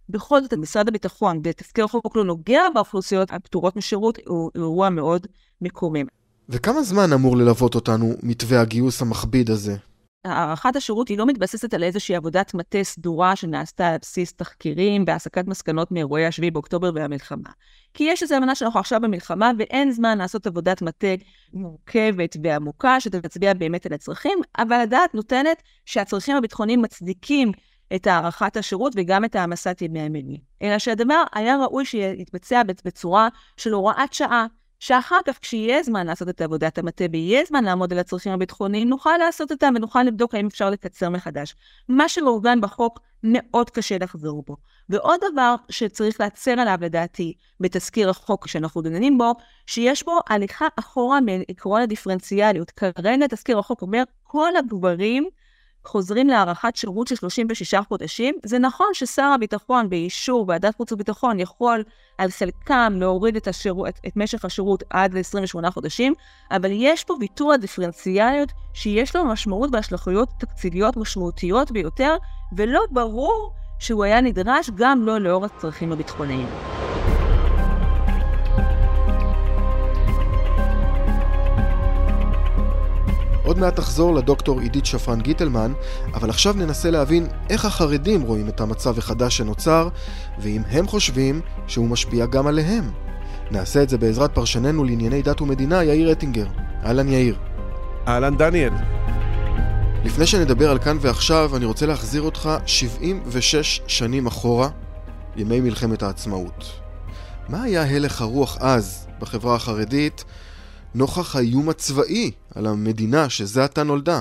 בכל 0.09 0.42
זאת 0.42 0.54
משרד 0.54 0.88
הביטחון 0.88 1.42
בתזכיר 1.42 1.85
החוק 1.85 2.16
לא 2.16 2.25
נוגע 2.25 2.62
באוכלוסיות 2.75 3.33
הפטורות 3.33 3.76
משירות, 3.76 4.18
הוא 4.26 4.50
אירוע 4.54 4.90
מאוד 4.90 5.26
מקומם. 5.61 6.06
וכמה 6.49 6.83
זמן 6.83 7.12
אמור 7.12 7.37
ללוות 7.37 7.75
אותנו 7.75 8.14
מתווה 8.23 8.61
הגיוס 8.61 9.02
המכביד 9.02 9.50
הזה? 9.50 9.76
הארכת 10.25 10.76
השירות 10.76 11.09
היא 11.09 11.19
לא 11.19 11.26
מתבססת 11.26 11.75
על 11.75 11.83
איזושהי 11.83 12.16
עבודת 12.16 12.54
מטה 12.54 12.83
סדורה 12.83 13.37
שנעשתה 13.37 13.88
על 13.88 13.97
בסיס 14.00 14.33
תחקירים 14.33 15.04
והסקת 15.07 15.47
מסקנות 15.47 15.93
מאירועי 15.93 16.26
השביעי 16.26 16.50
באוקטובר 16.50 16.90
והמלחמה. 16.95 17.50
כי 17.95 18.04
יש 18.04 18.23
איזו 18.23 18.37
אמנה 18.37 18.54
שאנחנו 18.54 18.81
עכשיו 18.81 19.00
במלחמה 19.00 19.50
ואין 19.59 19.93
זמן 19.93 20.19
לעשות 20.19 20.47
עבודת 20.47 20.83
מטה 20.83 21.07
מורכבת 21.52 22.37
ועמוקה 22.43 23.00
שתצביע 23.00 23.54
באמת 23.54 23.87
על 23.87 23.93
הצרכים, 23.93 24.38
אבל 24.59 24.76
הדעת 24.76 25.14
נותנת 25.14 25.62
שהצרכים 25.85 26.37
הביטחוניים 26.37 26.83
מצדיקים 26.83 27.52
את 27.95 28.07
הארכת 28.07 28.57
השירות 28.57 28.93
וגם 28.97 29.25
את 29.25 29.35
העמסת 29.37 29.78
ימי 29.83 30.00
המילואים. 30.00 30.40
אלא 30.62 30.78
שהדבר 30.78 31.23
היה 31.35 31.57
ראוי 31.57 31.85
שיתבצע 31.85 32.62
בצורה 32.85 33.28
של 33.57 33.73
הוראת 33.73 34.12
שעה. 34.12 34.47
שאחר 34.85 35.19
כך, 35.25 35.38
כשיהיה 35.41 35.83
זמן 35.83 36.07
לעשות 36.07 36.29
את 36.29 36.41
עבודת 36.41 36.79
המטה 36.79 37.05
ויהיה 37.12 37.45
זמן 37.45 37.64
לעמוד 37.64 37.93
על 37.93 37.99
הצרכים 37.99 38.33
הביטחוניים, 38.33 38.88
נוכל 38.88 39.17
לעשות 39.19 39.53
אותם 39.53 39.73
ונוכל 39.76 40.03
לבדוק 40.03 40.35
האם 40.35 40.47
אפשר 40.47 40.71
לקצר 40.71 41.11
מחדש. 41.11 41.55
מה 41.88 42.09
שמעוגן 42.09 42.61
בחוק, 42.61 43.00
מאוד 43.23 43.71
קשה 43.71 43.99
לחזור 44.00 44.43
בו. 44.47 44.57
ועוד 44.88 45.21
דבר 45.33 45.55
שצריך 45.69 46.21
להצר 46.21 46.50
עליו, 46.50 46.79
לדעתי, 46.81 47.35
בתזכיר 47.61 48.11
החוק 48.11 48.47
שאנחנו 48.49 48.83
דנים 48.83 49.19
בו, 49.19 49.33
שיש 49.67 50.05
בו 50.05 50.19
הליכה 50.29 50.67
אחורה 50.76 51.19
מעקרון 51.21 51.81
הדיפרנציאליות. 51.81 52.71
כרגע 52.71 53.26
תזכיר 53.26 53.59
החוק 53.59 53.83
אומר, 53.83 54.03
כל 54.23 54.57
הגברים 54.57 55.29
חוזרים 55.87 56.29
להארכת 56.29 56.76
שירות 56.76 57.09
של 57.09 57.14
36 57.14 57.75
חודשים. 57.75 58.35
זה 58.45 58.59
נכון 58.59 58.87
ששר 58.93 59.23
הביטחון 59.35 59.91
באישור 59.91 60.45
ועדת 60.49 60.76
חוץ 60.76 60.93
וביטחון 60.93 61.41
יכול 61.41 61.85
על 62.19 62.31
חלקם 62.31 62.93
להוריד 62.97 63.37
את, 63.37 63.49
השירות, 63.49 63.88
את, 63.88 64.00
את 64.07 64.17
משך 64.17 64.45
השירות 64.45 64.83
עד 64.91 65.14
ל-28 65.14 65.71
חודשים, 65.71 66.14
אבל 66.50 66.71
יש 66.73 67.05
פה 67.05 67.17
ויתור 67.21 67.53
הדיפרנציאליות 67.53 68.53
שיש 68.75 69.17
לו 69.17 69.25
משמעות 69.25 69.71
והשלכויות 69.73 70.29
תקציביות 70.38 70.97
משמעותיות 70.97 71.71
ביותר, 71.71 72.17
ולא 72.57 72.81
ברור 72.91 73.53
שהוא 73.79 74.05
היה 74.05 74.21
נדרש 74.21 74.71
גם 74.75 75.03
לא 75.03 75.21
לאור 75.21 75.45
הצרכים 75.45 75.93
הביטחוניים. 75.93 76.49
עוד 83.44 83.58
מעט 83.58 83.76
תחזור 83.76 84.14
לדוקטור 84.14 84.60
עידית 84.60 84.86
שפרן 84.86 85.20
גיטלמן, 85.20 85.72
אבל 86.14 86.30
עכשיו 86.30 86.54
ננסה 86.56 86.90
להבין 86.90 87.26
איך 87.50 87.64
החרדים 87.64 88.22
רואים 88.22 88.48
את 88.48 88.60
המצב 88.60 88.98
החדש 88.98 89.36
שנוצר, 89.36 89.88
ואם 90.38 90.62
הם 90.70 90.86
חושבים 90.86 91.40
שהוא 91.66 91.88
משפיע 91.88 92.26
גם 92.26 92.46
עליהם. 92.46 92.90
נעשה 93.50 93.82
את 93.82 93.88
זה 93.88 93.98
בעזרת 93.98 94.34
פרשננו 94.34 94.84
לענייני 94.84 95.22
דת 95.22 95.40
ומדינה, 95.40 95.84
יאיר 95.84 96.12
אטינגר. 96.12 96.46
אהלן 96.84 97.08
יאיר. 97.08 97.36
אהלן 98.08 98.36
דניאל. 98.36 98.72
לפני 100.04 100.26
שנדבר 100.26 100.70
על 100.70 100.78
כאן 100.78 100.96
ועכשיו, 101.00 101.56
אני 101.56 101.64
רוצה 101.64 101.86
להחזיר 101.86 102.22
אותך 102.22 102.50
76 102.66 103.80
שנים 103.86 104.26
אחורה, 104.26 104.68
ימי 105.36 105.60
מלחמת 105.60 106.02
העצמאות. 106.02 106.64
מה 107.48 107.62
היה 107.62 107.96
הלך 107.96 108.20
הרוח 108.22 108.58
אז 108.60 109.06
בחברה 109.20 109.54
החרדית 109.54 110.24
נוכח 110.94 111.36
האיום 111.36 111.68
הצבאי 111.68 112.30
על 112.54 112.66
המדינה 112.66 113.28
שזה 113.28 113.64
עתה 113.64 113.82
נולדה. 113.82 114.20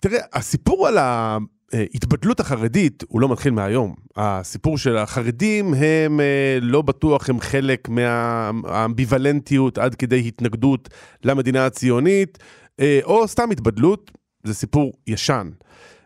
תראה, 0.00 0.20
הסיפור 0.32 0.88
על 0.88 0.98
ההתבדלות 0.98 2.40
החרדית 2.40 3.04
הוא 3.08 3.20
לא 3.20 3.28
מתחיל 3.28 3.52
מהיום. 3.52 3.94
הסיפור 4.16 4.78
של 4.78 4.96
החרדים 4.96 5.74
הם 5.74 6.20
אה, 6.20 6.58
לא 6.60 6.82
בטוח 6.82 7.30
הם 7.30 7.40
חלק 7.40 7.88
מהאמביוולנטיות 7.88 9.78
עד 9.78 9.94
כדי 9.94 10.28
התנגדות 10.28 10.88
למדינה 11.24 11.66
הציונית, 11.66 12.38
אה, 12.80 13.00
או 13.04 13.28
סתם 13.28 13.50
התבדלות, 13.50 14.10
זה 14.44 14.54
סיפור 14.54 14.92
ישן. 15.06 15.50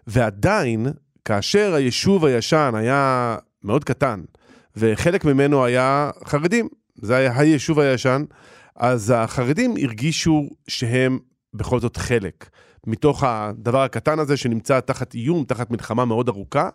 ועדיין, 0.07 0.87
כאשר 1.25 1.75
היישוב 1.75 2.25
הישן 2.25 2.73
היה 2.75 3.37
מאוד 3.64 3.85
קטן, 3.85 4.21
וחלק 4.76 5.25
ממנו 5.25 5.64
היה 5.64 6.11
חרדים, 6.25 6.68
זה 7.02 7.16
היה 7.16 7.38
היישוב 7.38 7.80
הישן, 7.80 8.25
אז 8.79 9.13
החרדים 9.17 9.75
הרגישו 9.83 10.49
שהם 10.69 11.19
בכל 11.55 11.81
זאת 11.81 11.97
חלק 11.97 12.51
מתוך 12.87 13.25
הדבר 13.25 13.83
הקטן 13.83 14.19
הזה 14.19 14.37
שנמצא 14.37 14.81
תחת 14.81 15.15
איום, 15.15 15.45
תחת 15.45 15.71
מלחמה 15.71 16.05
מאוד 16.05 16.29
ארוכה, 16.29 16.69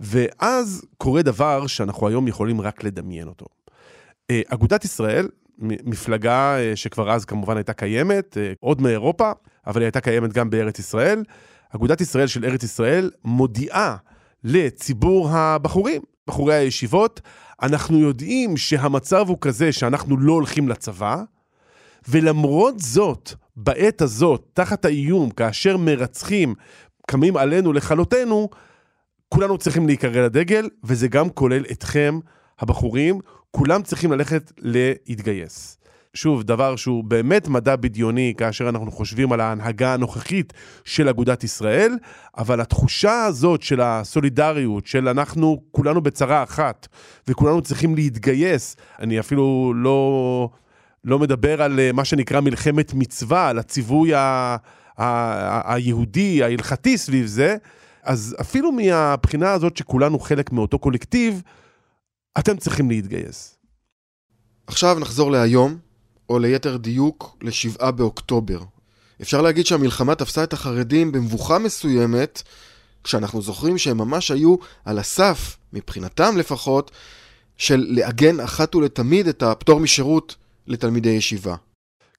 ואז 0.00 0.84
קורה 0.98 1.22
דבר 1.22 1.66
שאנחנו 1.66 2.08
היום 2.08 2.28
יכולים 2.28 2.60
רק 2.60 2.84
לדמיין 2.84 3.28
אותו. 3.28 3.46
אה, 4.30 4.40
אגודת 4.48 4.84
ישראל, 4.84 5.28
מפלגה 5.58 6.56
אה, 6.58 6.76
שכבר 6.76 7.10
אז 7.10 7.24
כמובן 7.24 7.56
הייתה 7.56 7.72
קיימת, 7.72 8.38
אה, 8.38 8.52
עוד 8.60 8.80
מאירופה, 8.80 9.30
אבל 9.66 9.80
היא 9.80 9.86
הייתה 9.86 10.00
קיימת 10.00 10.32
גם 10.32 10.50
בארץ 10.50 10.78
ישראל. 10.78 11.24
אגודת 11.74 12.00
ישראל 12.00 12.26
של 12.26 12.44
ארץ 12.44 12.62
ישראל 12.62 13.10
מודיעה 13.24 13.96
לציבור 14.44 15.30
הבחורים, 15.30 16.02
בחורי 16.26 16.54
הישיבות, 16.54 17.20
אנחנו 17.62 17.98
יודעים 17.98 18.56
שהמצב 18.56 19.28
הוא 19.28 19.38
כזה 19.40 19.72
שאנחנו 19.72 20.16
לא 20.16 20.32
הולכים 20.32 20.68
לצבא, 20.68 21.22
ולמרות 22.08 22.80
זאת, 22.80 23.32
בעת 23.56 24.02
הזאת, 24.02 24.50
תחת 24.52 24.84
האיום, 24.84 25.30
כאשר 25.30 25.76
מרצחים 25.76 26.54
קמים 27.06 27.36
עלינו 27.36 27.72
לכלותנו, 27.72 28.48
כולנו 29.28 29.58
צריכים 29.58 29.86
להיקרא 29.86 30.20
לדגל, 30.24 30.68
וזה 30.84 31.08
גם 31.08 31.30
כולל 31.30 31.64
אתכם, 31.72 32.18
הבחורים, 32.58 33.20
כולם 33.50 33.82
צריכים 33.82 34.12
ללכת 34.12 34.52
להתגייס. 34.58 35.81
שוב, 36.14 36.42
דבר 36.42 36.76
שהוא 36.76 37.04
באמת 37.04 37.48
מדע 37.48 37.76
בדיוני 37.76 38.34
כאשר 38.36 38.68
אנחנו 38.68 38.92
חושבים 38.92 39.32
על 39.32 39.40
ההנהגה 39.40 39.94
הנוכחית 39.94 40.52
של 40.84 41.08
אגודת 41.08 41.44
ישראל, 41.44 41.92
אבל 42.38 42.60
התחושה 42.60 43.24
הזאת 43.24 43.62
של 43.62 43.80
הסולידריות, 43.80 44.86
של 44.86 45.08
אנחנו 45.08 45.62
כולנו 45.70 46.00
בצרה 46.00 46.42
אחת, 46.42 46.88
וכולנו 47.28 47.62
צריכים 47.62 47.94
להתגייס, 47.94 48.76
אני 49.00 49.20
אפילו 49.20 49.72
לא, 49.76 50.48
לא 51.04 51.18
מדבר 51.18 51.62
על 51.62 51.80
אה, 51.80 51.92
מה 51.92 52.04
שנקרא 52.04 52.40
מלחמת 52.40 52.94
מצווה, 52.94 53.48
על 53.48 53.58
הציווי 53.58 54.14
ה, 54.14 54.18
ה, 54.18 54.56
ה, 54.98 55.74
היהודי, 55.74 56.42
ההלכתי 56.42 56.98
סביב 56.98 57.26
זה, 57.26 57.56
אז 58.02 58.36
אפילו 58.40 58.72
מהבחינה 58.72 59.52
הזאת 59.52 59.76
שכולנו 59.76 60.18
חלק 60.18 60.52
מאותו 60.52 60.78
קולקטיב, 60.78 61.42
אתם 62.38 62.56
צריכים 62.56 62.90
להתגייס. 62.90 63.58
עכשיו 64.66 64.98
נחזור 64.98 65.30
להיום, 65.30 65.78
או 66.32 66.38
ליתר 66.38 66.76
דיוק, 66.76 67.36
לשבעה 67.42 67.90
באוקטובר. 67.90 68.58
אפשר 69.22 69.42
להגיד 69.42 69.66
שהמלחמה 69.66 70.14
תפסה 70.14 70.44
את 70.44 70.52
החרדים 70.52 71.12
במבוכה 71.12 71.58
מסוימת, 71.58 72.42
כשאנחנו 73.04 73.42
זוכרים 73.42 73.78
שהם 73.78 73.98
ממש 73.98 74.30
היו 74.30 74.56
על 74.84 74.98
הסף, 74.98 75.56
מבחינתם 75.72 76.36
לפחות, 76.36 76.90
של 77.56 77.86
לעגן 77.88 78.40
אחת 78.40 78.74
ולתמיד 78.74 79.28
את 79.28 79.42
הפטור 79.42 79.80
משירות 79.80 80.36
לתלמידי 80.66 81.10
ישיבה. 81.10 81.54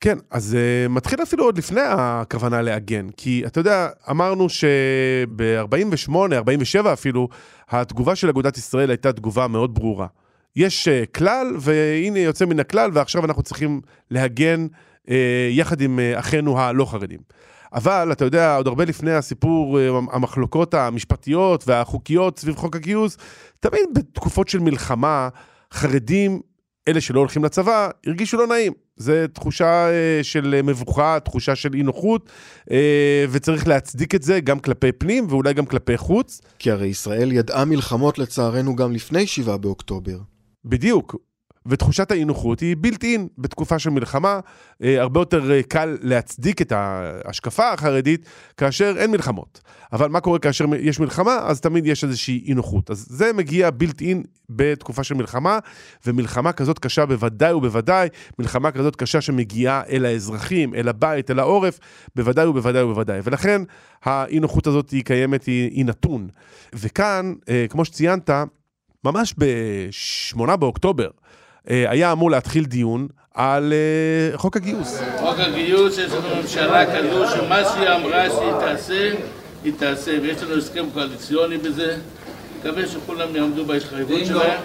כן, 0.02 0.18
אז 0.32 0.58
uh, 0.58 0.90
מתחיל 0.90 1.24
אפילו 1.24 1.46
עוד 1.46 1.58
לפני 1.58 1.82
הכוונה 1.82 2.62
לעגן, 2.62 3.10
כי 3.18 3.44
אתה 3.46 3.60
יודע, 3.60 3.90
אמרנו 4.10 4.50
שב-48, 4.50 6.12
47 6.34 6.94
אפילו, 6.94 7.30
התגובה 7.70 8.16
של 8.16 8.30
אגודת 8.30 8.58
ישראל 8.58 8.90
הייתה 8.90 9.14
תגובה 9.14 9.48
מאוד 9.48 9.76
ברורה. 9.76 10.08
יש 10.56 10.88
uh, 10.88 11.18
כלל, 11.18 11.56
והנה 11.60 12.20
יוצא 12.20 12.46
מן 12.46 12.60
הכלל, 12.60 12.92
ועכשיו 12.94 13.26
אנחנו 13.26 13.44
צריכים 13.44 13.82
להגן 14.12 14.68
uh, 15.08 15.12
יחד 15.52 15.82
עם 15.82 16.00
uh, 16.00 16.20
אחינו 16.20 16.60
הלא 16.60 16.86
חרדים. 16.86 17.20
אבל 17.74 18.12
אתה 18.12 18.26
יודע, 18.26 18.56
עוד 18.56 18.68
הרבה 18.68 18.86
לפני 18.86 19.14
הסיפור, 19.14 19.80
המחלוקות 20.12 20.74
המשפטיות 20.74 21.64
והחוקיות 21.68 22.40
סביב 22.40 22.56
חוק 22.56 22.76
הגיוס, 22.76 23.18
תמיד 23.60 23.84
בתקופות 23.94 24.48
של 24.48 24.60
מלחמה, 24.60 25.30
חרדים 25.74 26.42
אלה 26.88 27.02
שלא 27.02 27.20
הולכים 27.20 27.44
לצבא 27.44 27.90
הרגישו 28.06 28.38
לא 28.38 28.48
נעים. 28.48 28.74
זה 28.96 29.26
תחושה 29.34 29.90
אה, 29.90 30.20
של 30.24 30.62
מבוכה, 30.64 31.18
תחושה 31.26 31.56
של 31.56 31.74
אי 31.74 31.84
נוחות, 31.84 32.30
אה, 32.72 33.26
וצריך 33.32 33.68
להצדיק 33.68 34.16
את 34.16 34.24
זה 34.24 34.40
גם 34.40 34.60
כלפי 34.60 34.92
פנים 34.92 35.28
ואולי 35.30 35.54
גם 35.54 35.66
כלפי 35.66 35.98
חוץ. 35.98 36.42
כי 36.60 36.72
הרי 36.72 36.88
ישראל 36.88 37.32
ידעה 37.32 37.66
מלחמות 37.66 38.20
לצערנו 38.20 38.76
גם 38.76 38.92
לפני 38.92 39.28
7 39.28 39.58
באוקטובר. 39.58 40.18
בדיוק, 40.66 41.16
ותחושת 41.66 42.12
האי-נוחות 42.12 42.60
היא 42.60 42.76
בילט 42.78 43.04
אין 43.04 43.28
בתקופה 43.38 43.80
של 43.80 43.90
מלחמה. 43.90 44.40
אה, 44.84 45.02
הרבה 45.02 45.20
יותר 45.20 45.52
אה, 45.52 45.64
קל 45.64 45.98
להצדיק 46.02 46.62
את 46.62 46.72
ההשקפה 46.72 47.72
החרדית 47.72 48.26
כאשר 48.58 48.94
אין 48.98 49.12
מלחמות. 49.12 49.62
אבל 49.94 50.10
מה 50.10 50.20
קורה 50.20 50.40
כאשר 50.40 50.66
יש 50.80 51.00
מלחמה? 51.00 51.40
אז 51.44 51.62
תמיד 51.62 51.86
יש 51.86 52.04
איזושהי 52.04 52.44
אי-נוחות. 52.48 52.92
אז 52.92 53.06
זה 53.10 53.34
מגיע 53.34 53.70
בילט 53.70 54.02
אין 54.02 54.24
בתקופה 54.50 55.04
של 55.04 55.16
מלחמה, 55.16 55.60
ומלחמה 56.08 56.52
כזאת 56.52 56.80
קשה 56.80 57.06
בוודאי 57.06 57.54
ובוודאי, 57.54 58.08
מלחמה 58.40 58.72
כזאת 58.72 58.96
קשה 58.96 59.22
שמגיעה 59.22 59.82
אל 59.90 60.06
האזרחים, 60.06 60.76
אל 60.76 60.90
הבית, 60.90 61.32
אל 61.32 61.40
העורף, 61.40 61.80
בוודאי 62.16 62.48
ובוודאי 62.48 62.84
ובוודאי. 62.84 63.20
ולכן 63.24 63.62
האי-נוחות 64.04 64.68
הזאת 64.68 64.90
היא 64.90 65.04
קיימת, 65.04 65.46
היא, 65.46 65.72
היא 65.72 65.86
נתון. 65.86 66.28
וכאן, 66.74 67.34
אה, 67.50 67.66
כמו 67.70 67.86
שציינת, 67.86 68.30
ממש 69.06 69.34
ב-8 69.38 70.56
באוקטובר, 70.56 71.08
אה, 71.70 71.86
היה 71.90 72.12
אמור 72.12 72.32
להתחיל 72.32 72.66
דיון 72.66 73.08
על 73.34 73.74
אה, 73.74 74.38
חוק 74.38 74.58
הגיוס. 74.58 75.02
חוק 75.20 75.40
הגיוס, 75.40 75.98
יש 75.98 76.12
לנו 76.12 76.42
ממשלה 76.42 76.98
כזו 76.98 77.28
שמה 77.36 77.64
שהיא 77.74 77.90
אמרה 77.90 78.30
שהיא 78.30 78.52
תעשה, 78.60 79.14
היא 79.64 79.74
תעשה, 79.80 80.12
ויש 80.22 80.44
לנו 80.44 80.58
הסכם 80.58 80.86
קואליציוני 80.94 81.58
בזה. 81.58 81.98
מקווה 82.60 82.88
שכולם 82.88 83.36
יעמדו 83.36 83.66
בהתחייבות 83.66 84.26
שלהם, 84.26 84.62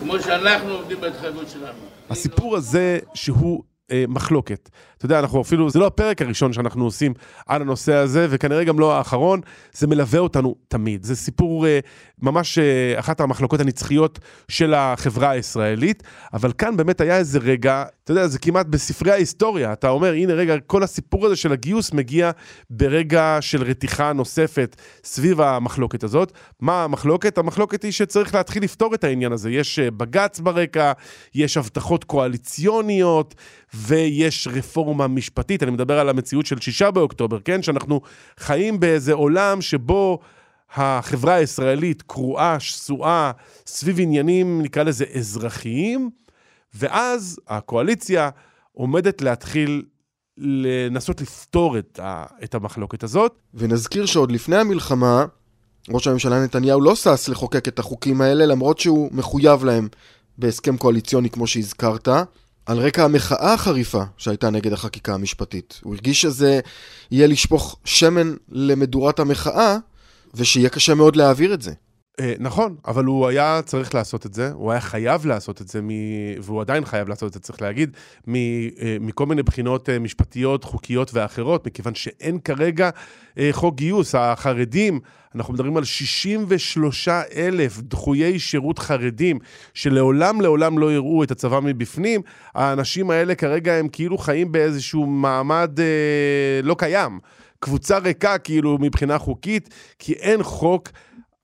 כמו 0.00 0.20
שאנחנו 0.20 0.70
עומדים 0.72 1.00
בהתחייבות 1.00 1.48
שלנו. 1.48 1.78
הסיפור 2.10 2.56
הזה 2.56 2.98
שהוא 3.14 3.62
אה, 3.90 4.04
מחלוקת. 4.08 4.68
אתה 5.04 5.12
יודע, 5.12 5.20
אנחנו 5.20 5.40
אפילו, 5.40 5.70
זה 5.70 5.78
לא 5.78 5.86
הפרק 5.86 6.22
הראשון 6.22 6.52
שאנחנו 6.52 6.84
עושים 6.84 7.14
על 7.46 7.62
הנושא 7.62 7.94
הזה, 7.94 8.26
וכנראה 8.30 8.64
גם 8.64 8.78
לא 8.78 8.96
האחרון, 8.96 9.40
זה 9.72 9.86
מלווה 9.86 10.20
אותנו 10.20 10.54
תמיד. 10.68 11.04
זה 11.04 11.16
סיפור 11.16 11.66
אה, 11.66 11.78
ממש 12.22 12.58
אה, 12.58 12.98
אחת 12.98 13.20
המחלוקות 13.20 13.60
הנצחיות 13.60 14.18
של 14.48 14.74
החברה 14.74 15.30
הישראלית, 15.30 16.02
אבל 16.32 16.52
כאן 16.52 16.76
באמת 16.76 17.00
היה 17.00 17.16
איזה 17.16 17.38
רגע, 17.38 17.84
אתה 18.04 18.12
יודע, 18.12 18.26
זה 18.26 18.38
כמעט 18.38 18.66
בספרי 18.66 19.12
ההיסטוריה, 19.12 19.72
אתה 19.72 19.88
אומר, 19.88 20.12
הנה 20.12 20.32
רגע, 20.32 20.56
כל 20.66 20.82
הסיפור 20.82 21.26
הזה 21.26 21.36
של 21.36 21.52
הגיוס 21.52 21.92
מגיע 21.92 22.30
ברגע 22.70 23.38
של 23.40 23.62
רתיחה 23.62 24.12
נוספת 24.12 24.76
סביב 25.04 25.40
המחלוקת 25.40 26.04
הזאת. 26.04 26.32
מה 26.60 26.84
המחלוקת? 26.84 27.38
המחלוקת 27.38 27.82
היא 27.82 27.92
שצריך 27.92 28.34
להתחיל 28.34 28.62
לפתור 28.62 28.94
את 28.94 29.04
העניין 29.04 29.32
הזה. 29.32 29.50
יש 29.50 29.78
אה, 29.78 29.90
בג"ץ 29.90 30.40
ברקע, 30.40 30.92
יש 31.34 31.56
הבטחות 31.56 32.04
קואליציוניות, 32.04 33.34
ויש 33.74 34.48
רפורמה 34.52 34.93
משפטית, 34.96 35.62
אני 35.62 35.70
מדבר 35.70 35.98
על 35.98 36.08
המציאות 36.08 36.46
של 36.46 36.60
שישה 36.60 36.90
באוקטובר, 36.90 37.40
כן? 37.40 37.62
שאנחנו 37.62 38.00
חיים 38.38 38.80
באיזה 38.80 39.12
עולם 39.12 39.60
שבו 39.60 40.18
החברה 40.74 41.34
הישראלית 41.34 42.02
קרועה, 42.02 42.60
שסועה, 42.60 43.32
סביב 43.66 44.00
עניינים, 44.00 44.62
נקרא 44.62 44.82
לזה 44.82 45.04
אזרחיים, 45.14 46.10
ואז 46.74 47.40
הקואליציה 47.48 48.30
עומדת 48.72 49.22
להתחיל 49.22 49.82
לנסות 50.38 51.20
לפתור 51.20 51.78
את, 51.78 52.00
ה, 52.02 52.24
את 52.44 52.54
המחלוקת 52.54 53.02
הזאת. 53.02 53.38
ונזכיר 53.54 54.06
שעוד 54.06 54.32
לפני 54.32 54.56
המלחמה, 54.56 55.24
ראש 55.90 56.06
הממשלה 56.06 56.44
נתניהו 56.44 56.80
לא 56.80 56.94
שש 56.94 57.28
לחוקק 57.28 57.68
את 57.68 57.78
החוקים 57.78 58.20
האלה, 58.20 58.46
למרות 58.46 58.78
שהוא 58.78 59.10
מחויב 59.12 59.64
להם 59.64 59.88
בהסכם 60.38 60.76
קואליציוני, 60.76 61.30
כמו 61.30 61.46
שהזכרת. 61.46 62.08
על 62.66 62.78
רקע 62.78 63.04
המחאה 63.04 63.54
החריפה 63.54 64.02
שהייתה 64.16 64.50
נגד 64.50 64.72
החקיקה 64.72 65.14
המשפטית. 65.14 65.80
הוא 65.84 65.94
הרגיש 65.94 66.22
שזה 66.22 66.60
יהיה 67.10 67.26
לשפוך 67.26 67.76
שמן 67.84 68.34
למדורת 68.48 69.18
המחאה, 69.18 69.76
ושיהיה 70.34 70.68
קשה 70.68 70.94
מאוד 70.94 71.16
להעביר 71.16 71.54
את 71.54 71.62
זה. 71.62 71.72
אה, 72.20 72.34
נכון, 72.38 72.76
אבל 72.86 73.04
הוא 73.04 73.26
היה 73.26 73.60
צריך 73.64 73.94
לעשות 73.94 74.26
את 74.26 74.34
זה, 74.34 74.50
הוא 74.52 74.72
היה 74.72 74.80
חייב 74.80 75.26
לעשות 75.26 75.60
את 75.60 75.68
זה, 75.68 75.82
מ... 75.82 75.88
והוא 76.42 76.60
עדיין 76.60 76.84
חייב 76.84 77.08
לעשות 77.08 77.28
את 77.28 77.32
זה, 77.32 77.40
צריך 77.40 77.62
להגיד, 77.62 77.96
מ... 78.28 78.34
אה, 78.34 78.96
מכל 79.00 79.26
מיני 79.26 79.42
בחינות 79.42 79.88
אה, 79.88 79.98
משפטיות, 79.98 80.64
חוקיות 80.64 81.14
ואחרות, 81.14 81.66
מכיוון 81.66 81.94
שאין 81.94 82.38
כרגע 82.38 82.90
חוק 83.52 83.74
גיוס. 83.74 84.14
החרדים, 84.14 85.00
אנחנו 85.34 85.54
מדברים 85.54 85.76
על 85.76 85.84
63 85.84 87.08
אלף 87.08 87.80
דחויי 87.80 88.38
שירות 88.38 88.78
חרדים, 88.78 89.38
שלעולם 89.74 90.40
לעולם 90.40 90.78
לא 90.78 90.92
יראו 90.92 91.22
את 91.22 91.30
הצבא 91.30 91.60
מבפנים. 91.60 92.20
האנשים 92.54 93.10
האלה 93.10 93.34
כרגע 93.34 93.74
הם 93.74 93.88
כאילו 93.88 94.18
חיים 94.18 94.52
באיזשהו 94.52 95.06
מעמד 95.06 95.80
אה, 95.80 96.60
לא 96.62 96.76
קיים. 96.78 97.18
קבוצה 97.60 97.98
ריקה 97.98 98.38
כאילו 98.38 98.78
מבחינה 98.80 99.18
חוקית, 99.18 99.74
כי 99.98 100.12
אין 100.12 100.42
חוק. 100.42 100.88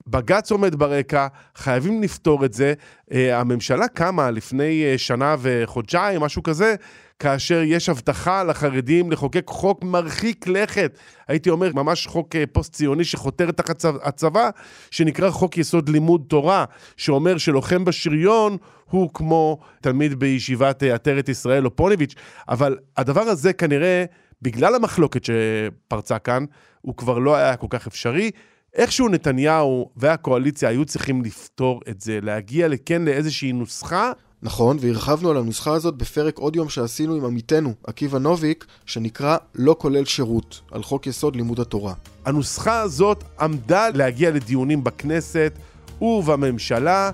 בג"ץ 0.07 0.51
עומד 0.51 0.75
ברקע, 0.75 1.27
חייבים 1.55 2.03
לפתור 2.03 2.45
את 2.45 2.53
זה. 2.53 2.73
Uh, 3.09 3.13
הממשלה 3.33 3.87
קמה 3.87 4.31
לפני 4.31 4.83
uh, 4.95 4.97
שנה 4.97 5.35
וחודשיים, 5.41 6.21
משהו 6.21 6.43
כזה, 6.43 6.75
כאשר 7.19 7.61
יש 7.65 7.89
הבטחה 7.89 8.43
לחרדים 8.43 9.11
לחוקק 9.11 9.47
חוק 9.47 9.83
מרחיק 9.83 10.47
לכת, 10.47 10.97
הייתי 11.27 11.49
אומר, 11.49 11.71
ממש 11.73 12.07
חוק 12.07 12.35
uh, 12.35 12.37
פוסט-ציוני 12.51 13.03
שחותר 13.03 13.51
תחת 13.51 13.85
הצבא, 14.03 14.49
שנקרא 14.91 15.29
חוק 15.29 15.57
יסוד 15.57 15.89
לימוד 15.89 16.23
תורה, 16.27 16.65
שאומר 16.97 17.37
שלוחם 17.37 17.85
בשריון 17.85 18.57
הוא 18.89 19.09
כמו 19.13 19.59
תלמיד 19.81 20.19
בישיבת 20.19 20.83
עטרת 20.83 21.29
ישראל 21.29 21.65
או 21.65 21.75
פוניביץ', 21.75 22.15
אבל 22.49 22.77
הדבר 22.97 23.21
הזה 23.21 23.53
כנראה, 23.53 24.05
בגלל 24.41 24.75
המחלוקת 24.75 25.21
שפרצה 25.23 26.19
כאן, 26.19 26.45
הוא 26.81 26.97
כבר 26.97 27.17
לא 27.17 27.35
היה 27.35 27.55
כל 27.55 27.67
כך 27.69 27.87
אפשרי. 27.87 28.31
איכשהו 28.75 29.09
נתניהו 29.09 29.89
והקואליציה 29.97 30.69
היו 30.69 30.85
צריכים 30.85 31.21
לפתור 31.21 31.81
את 31.89 32.01
זה, 32.01 32.19
להגיע 32.21 32.67
לכן 32.67 33.01
לאיזושהי 33.01 33.51
נוסחה. 33.51 34.11
נכון, 34.43 34.77
והרחבנו 34.79 35.29
על 35.29 35.37
הנוסחה 35.37 35.73
הזאת 35.73 35.95
בפרק 35.95 36.37
עוד 36.37 36.55
יום 36.55 36.69
שעשינו 36.69 37.15
עם 37.15 37.25
עמיתנו, 37.25 37.73
עקיבא 37.87 38.19
נוביק, 38.19 38.65
שנקרא 38.85 39.37
לא 39.55 39.75
כולל 39.79 40.05
שירות, 40.05 40.61
על 40.71 40.83
חוק 40.83 41.07
יסוד 41.07 41.35
לימוד 41.35 41.59
התורה. 41.59 41.93
הנוסחה 42.25 42.81
הזאת 42.81 43.23
עמדה 43.39 43.89
להגיע 43.89 44.31
לדיונים 44.31 44.83
בכנסת 44.83 45.53
ובממשלה, 46.01 47.11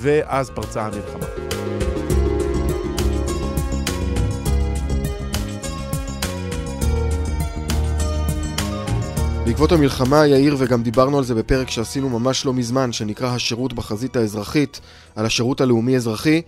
ואז 0.00 0.50
פרצה 0.50 0.86
המלחמה. 0.86 1.59
בעקבות 9.50 9.72
המלחמה, 9.72 10.26
יאיר, 10.26 10.56
וגם 10.58 10.82
דיברנו 10.82 11.18
על 11.18 11.24
זה 11.24 11.34
בפרק 11.34 11.70
שעשינו 11.70 12.08
ממש 12.08 12.46
לא 12.46 12.52
מזמן, 12.52 12.92
שנקרא 12.92 13.28
השירות 13.28 13.72
בחזית 13.72 14.16
האזרחית, 14.16 14.80
על 15.16 15.26
השירות 15.26 15.60
הלאומי-אזרחי, 15.60 16.42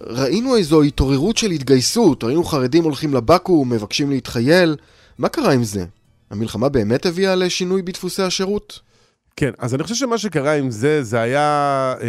ראינו 0.00 0.56
איזו 0.56 0.82
התעוררות 0.82 1.36
של 1.36 1.50
התגייסות, 1.50 2.24
ראינו 2.24 2.44
חרדים 2.44 2.84
הולכים 2.84 3.14
לבקו"ם, 3.14 3.70
מבקשים 3.70 4.10
להתחייל. 4.10 4.76
מה 5.18 5.28
קרה 5.28 5.52
עם 5.52 5.64
זה? 5.64 5.84
המלחמה 6.30 6.68
באמת 6.68 7.06
הביאה 7.06 7.34
לשינוי 7.34 7.82
בדפוסי 7.82 8.22
השירות? 8.22 8.80
כן, 9.36 9.50
אז 9.58 9.74
אני 9.74 9.82
חושב 9.82 9.94
שמה 9.94 10.18
שקרה 10.18 10.52
עם 10.52 10.70
זה, 10.70 11.02
זה 11.02 11.20
היה, 11.20 11.94
אה, 12.00 12.06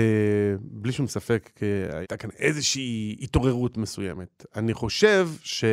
בלי 0.62 0.92
שום 0.92 1.08
ספק, 1.08 1.50
אה, 1.64 1.98
הייתה 1.98 2.18
כאן 2.18 2.30
איזושהי 2.40 3.16
התעוררות 3.22 3.78
מסוימת. 3.78 4.46
אני 4.56 4.74
חושב 4.74 5.30
ש... 5.44 5.64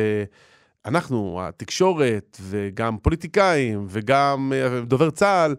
אנחנו, 0.85 1.39
התקשורת, 1.41 2.37
וגם 2.41 2.97
פוליטיקאים, 3.01 3.85
וגם 3.89 4.53
אה, 4.55 4.81
דובר 4.81 5.09
צה"ל, 5.09 5.55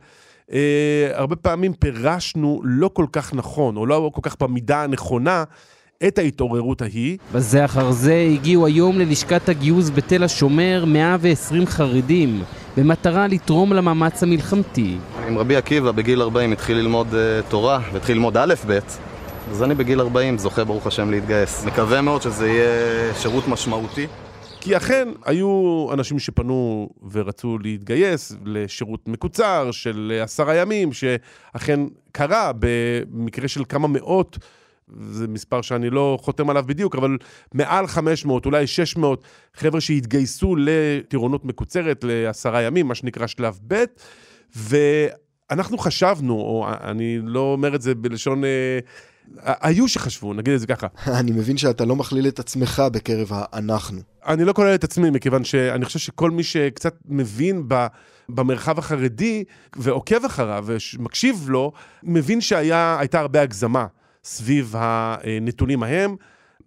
אה, 0.53 1.09
הרבה 1.13 1.37
פעמים 1.37 1.73
פירשנו 1.73 2.61
לא 2.65 2.91
כל 2.93 3.07
כך 3.13 3.35
נכון, 3.35 3.77
או 3.77 3.87
לא 3.87 4.11
כל 4.15 4.21
כך 4.23 4.37
במידה 4.41 4.83
הנכונה, 4.83 5.45
את 6.07 6.19
ההתעוררות 6.19 6.83
ההיא. 6.83 7.19
בזה 7.33 7.65
אחר 7.65 7.91
זה 7.91 8.29
הגיעו 8.33 8.67
היום 8.67 8.99
ללשכת 8.99 9.49
הגיוס 9.49 9.91
בתל 9.91 10.25
השומר 10.25 10.85
120 10.87 11.67
חרדים, 11.67 12.43
במטרה 12.77 13.27
לתרום 13.27 13.73
למאמץ 13.73 14.23
המלחמתי. 14.23 14.97
עם 15.29 15.39
רבי 15.39 15.57
עקיבא 15.57 15.91
בגיל 15.91 16.23
40 16.23 16.53
התחיל 16.53 16.77
ללמוד 16.77 17.07
uh, 17.11 17.51
תורה, 17.51 17.81
והתחיל 17.93 18.17
ללמוד 18.17 18.37
א'-ב', 18.37 18.79
אז 19.51 19.63
אני 19.63 19.75
בגיל 19.75 20.01
40 20.01 20.39
זוכה 20.39 20.65
ברוך 20.65 20.87
השם 20.87 21.11
להתגייס. 21.11 21.65
מקווה 21.65 22.03
מאוד 22.03 22.23
שזה 22.23 22.49
יהיה 22.49 23.15
שירות 23.15 23.49
משמעותי. 23.49 24.07
כי 24.65 24.77
אכן 24.77 25.09
היו 25.25 25.87
אנשים 25.93 26.19
שפנו 26.19 26.89
ורצו 27.13 27.59
להתגייס 27.59 28.33
לשירות 28.45 29.09
מקוצר 29.09 29.71
של 29.71 30.21
עשרה 30.23 30.55
ימים, 30.55 30.93
שאכן 30.93 31.81
קרה 32.13 32.53
במקרה 32.59 33.49
של 33.49 33.65
כמה 33.69 33.89
מאות, 33.89 34.39
זה 35.01 35.29
מספר 35.29 35.63
שאני 35.63 35.91
לא 35.91 36.19
חותם 36.21 36.51
עליו 36.51 36.65
בדיוק, 36.67 36.97
אבל 36.97 37.17
מעל 37.55 37.87
500, 37.87 38.47
אולי 38.47 38.67
600 38.67 39.25
חבר'ה 39.55 39.81
שהתגייסו 39.81 40.57
לטירונות 40.59 41.45
מקוצרת 41.45 42.05
לעשרה 42.05 42.63
ימים, 42.63 42.89
מה 42.89 42.95
שנקרא 42.95 43.27
שלב 43.27 43.59
ב', 43.67 43.85
ואנחנו 44.57 45.79
חשבנו, 45.79 46.35
או 46.35 46.67
אני 46.81 47.19
לא 47.23 47.41
אומר 47.41 47.75
את 47.75 47.83
זה 47.83 47.95
בלשון... 47.95 48.45
אה, 48.45 48.79
היו 49.43 49.89
שחשבו, 49.89 50.35
נגיד 50.35 50.55
את 50.55 50.61
זה 50.61 50.67
ככה. 50.67 50.87
אני 51.21 51.31
מבין 51.31 51.57
שאתה 51.57 51.85
לא 51.85 51.97
מכליל 51.97 52.29
את 52.29 52.39
עצמך 52.39 52.83
בקרב 52.93 53.29
האנחנו. 53.33 54.01
אני 54.27 54.45
לא 54.45 54.53
כולל 54.53 54.75
את 54.75 54.85
עצמי, 54.85 55.11
מכיוון 55.11 55.45
שאני 55.45 55.85
חושב 55.85 55.99
שכל 55.99 56.31
מי 56.31 56.43
שקצת 56.43 56.95
מבין 57.07 57.65
ב, 57.69 57.87
במרחב 58.29 58.79
החרדי 58.79 59.45
ועוקב 59.77 60.25
אחריו 60.25 60.65
ומקשיב 60.67 61.45
לו, 61.49 61.73
מבין 62.03 62.41
שהייתה 62.41 63.21
הרבה 63.21 63.43
הגזמה 63.43 63.87
סביב 64.25 64.75
הנתונים 64.79 65.83
ההם. 65.83 66.17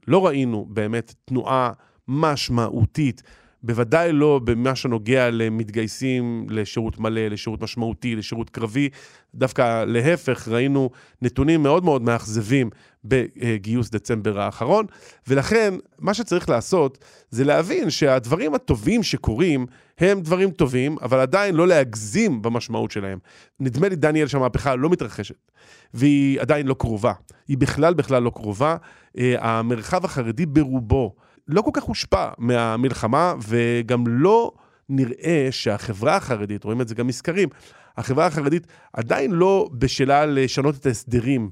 לא 0.07 0.27
ראינו 0.27 0.65
באמת 0.69 1.13
תנועה 1.25 1.71
משמעותית 2.07 3.23
בוודאי 3.63 4.11
לא 4.11 4.39
במה 4.43 4.75
שנוגע 4.75 5.29
למתגייסים 5.29 6.47
לשירות 6.49 6.99
מלא, 6.99 7.27
לשירות 7.27 7.61
משמעותי, 7.61 8.15
לשירות 8.15 8.49
קרבי. 8.49 8.89
דווקא 9.35 9.83
להפך, 9.83 10.47
ראינו 10.47 10.89
נתונים 11.21 11.63
מאוד 11.63 11.83
מאוד 11.83 12.01
מאכזבים 12.01 12.69
בגיוס 13.05 13.89
דצמבר 13.89 14.39
האחרון, 14.39 14.85
ולכן 15.27 15.73
מה 15.99 16.13
שצריך 16.13 16.49
לעשות 16.49 16.97
זה 17.29 17.43
להבין 17.43 17.89
שהדברים 17.89 18.53
הטובים 18.53 19.03
שקורים 19.03 19.65
הם 19.97 20.21
דברים 20.21 20.51
טובים, 20.51 20.97
אבל 21.01 21.19
עדיין 21.19 21.55
לא 21.55 21.67
להגזים 21.67 22.41
במשמעות 22.41 22.91
שלהם. 22.91 23.19
נדמה 23.59 23.89
לי, 23.89 23.95
דניאל, 23.95 24.27
שהמהפכה 24.27 24.75
לא 24.75 24.89
מתרחשת, 24.89 25.51
והיא 25.93 26.41
עדיין 26.41 26.67
לא 26.67 26.75
קרובה. 26.79 27.13
היא 27.47 27.57
בכלל 27.57 27.93
בכלל 27.93 28.23
לא 28.23 28.29
קרובה. 28.29 28.75
אה, 29.17 29.35
המרחב 29.39 30.05
החרדי 30.05 30.45
ברובו 30.45 31.15
לא 31.47 31.61
כל 31.61 31.71
כך 31.73 31.83
הושפע 31.83 32.29
מהמלחמה, 32.37 33.33
וגם 33.47 34.07
לא 34.07 34.51
נראה 34.89 35.47
שהחברה 35.51 36.15
החרדית, 36.15 36.63
רואים 36.63 36.81
את 36.81 36.87
זה 36.87 36.95
גם 36.95 37.07
מסקרים, 37.07 37.49
החברה 37.97 38.25
החרדית 38.25 38.67
עדיין 38.93 39.31
לא 39.31 39.69
בשלה 39.73 40.25
לשנות 40.25 40.75
את 40.75 40.85
ההסדרים 40.85 41.49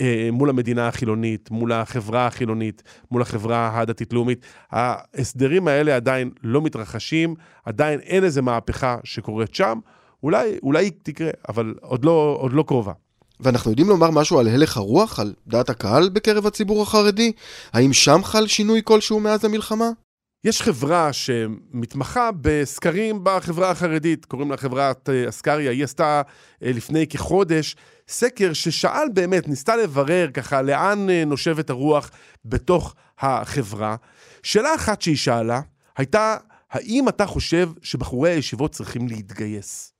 אה, 0.00 0.28
מול 0.32 0.50
המדינה 0.50 0.88
החילונית, 0.88 1.50
מול 1.50 1.72
החברה 1.72 2.26
החילונית, 2.26 2.82
מול 3.10 3.22
החברה 3.22 3.80
הדתית-לאומית. 3.80 4.46
ההסדרים 4.70 5.68
האלה 5.68 5.96
עדיין 5.96 6.30
לא 6.42 6.62
מתרחשים, 6.62 7.34
עדיין 7.64 8.00
אין 8.00 8.24
איזה 8.24 8.42
מהפכה 8.42 8.96
שקורית 9.04 9.54
שם. 9.54 9.78
אולי, 10.22 10.58
אולי 10.62 10.84
היא 10.84 10.92
תקרה, 11.02 11.30
אבל 11.48 11.74
עוד 11.80 12.04
לא, 12.04 12.36
עוד 12.40 12.52
לא 12.52 12.64
קרובה. 12.66 12.92
ואנחנו 13.40 13.70
יודעים 13.70 13.88
לומר 13.88 14.10
משהו 14.10 14.38
על 14.38 14.48
הלך 14.48 14.76
הרוח, 14.76 15.20
על 15.20 15.34
דעת 15.46 15.70
הקהל 15.70 16.08
בקרב 16.08 16.46
הציבור 16.46 16.82
החרדי? 16.82 17.32
האם 17.72 17.92
שם 17.92 18.20
חל 18.24 18.46
שינוי 18.46 18.80
כלשהו 18.84 19.20
מאז 19.20 19.44
המלחמה? 19.44 19.90
יש 20.44 20.62
חברה 20.62 21.12
שמתמחה 21.12 22.30
בסקרים 22.40 23.20
בחברה 23.22 23.70
החרדית, 23.70 24.24
קוראים 24.24 24.50
לה 24.50 24.56
חברת 24.56 25.08
אה, 25.08 25.28
אסקריה, 25.28 25.70
היא 25.70 25.84
עשתה 25.84 26.22
אה, 26.62 26.70
לפני 26.72 27.06
כחודש 27.06 27.76
סקר 28.08 28.52
ששאל 28.52 29.08
באמת, 29.14 29.48
ניסתה 29.48 29.76
לברר 29.76 30.30
ככה 30.34 30.62
לאן 30.62 31.10
אה, 31.10 31.24
נושבת 31.24 31.70
הרוח 31.70 32.10
בתוך 32.44 32.94
החברה. 33.18 33.96
שאלה 34.42 34.74
אחת 34.74 35.02
שהיא 35.02 35.16
שאלה 35.16 35.60
הייתה, 35.96 36.36
האם 36.70 37.08
אתה 37.08 37.26
חושב 37.26 37.70
שבחורי 37.82 38.30
הישיבות 38.30 38.72
צריכים 38.72 39.08
להתגייס? 39.08 39.92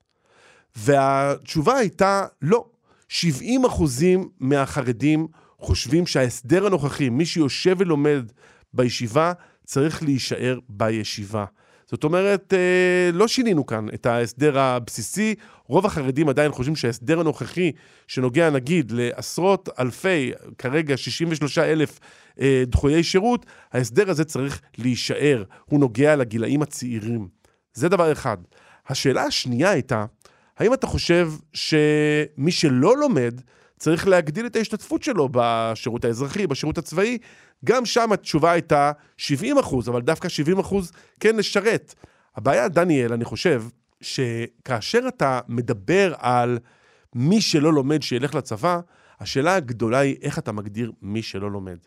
והתשובה 0.77 1.77
הייתה 1.77 2.27
לא. 2.43 2.65
70 3.09 3.65
אחוזים 3.65 4.29
מהחרדים 4.41 5.27
חושבים 5.61 6.07
שההסדר 6.07 6.67
הנוכחי, 6.67 7.09
מי 7.09 7.27
שיושב 7.27 7.77
ולומד 7.79 8.33
בישיבה, 8.73 9.33
צריך 9.65 10.03
להישאר 10.03 10.59
בישיבה. 10.69 11.45
זאת 11.91 12.05
אומרת, 12.05 12.55
אה, 12.55 13.11
לא 13.13 13.29
שינינו 13.29 13.67
כאן 13.67 13.87
את 13.95 14.07
ההסדר 14.07 14.59
הבסיסי. 14.59 15.35
רוב 15.67 15.87
החרדים 15.87 16.29
עדיין 16.29 16.53
חושבים 16.53 16.77
שההסדר 16.77 17.21
הנוכחי, 17.21 17.73
שנוגע 18.07 18.51
נגיד 18.51 18.91
לעשרות 18.91 19.69
אלפי, 19.79 20.33
כרגע 20.59 20.97
63 20.97 21.59
אלף 21.59 22.01
אה, 22.41 22.63
דחויי 22.67 23.03
שירות, 23.03 23.47
ההסדר 23.73 24.11
הזה 24.11 24.25
צריך 24.25 24.61
להישאר. 24.79 25.45
הוא 25.65 25.81
נוגע 25.81 26.17
לגילאים 26.17 26.63
הצעירים. 26.63 27.29
זה 27.75 27.89
דבר 27.89 28.13
אחד. 28.13 28.37
השאלה 28.89 29.23
השנייה 29.23 29.71
הייתה, 29.71 30.05
האם 30.59 30.75
אתה 30.75 30.87
חושב 30.87 31.33
שמי 31.53 32.51
שלא 32.51 32.97
לומד, 32.97 33.41
צריך 33.79 34.09
להגדיל 34.09 34.47
את 34.47 34.57
ההשתתפות 34.57 35.03
שלו 35.03 35.29
בשירות 35.33 36.05
האזרחי, 36.05 36.47
בשירות 36.47 36.79
הצבאי? 36.79 37.19
גם 37.65 37.87
שם 37.87 38.13
התשובה 38.13 38.53
הייתה 38.53 38.93
70 39.17 39.59
אחוז, 39.59 39.89
אבל 39.89 40.01
דווקא 40.01 40.29
70 40.29 40.59
אחוז 40.59 40.93
כן 41.21 41.37
לשרת. 41.37 41.95
הבעיה, 42.37 42.69
דניאל, 42.69 43.13
אני 43.13 43.25
חושב, 43.25 43.63
שכאשר 44.01 45.01
אתה 45.09 45.41
מדבר 45.49 46.15
על 46.19 46.59
מי 47.15 47.41
שלא 47.41 47.73
לומד 47.73 48.03
שילך 48.03 48.35
לצבא, 48.35 48.81
השאלה 49.21 49.55
הגדולה 49.55 49.99
היא 49.99 50.17
איך 50.23 50.39
אתה 50.39 50.53
מגדיר 50.53 50.93
מי 51.03 51.23
שלא 51.23 51.51
לומד. 51.51 51.79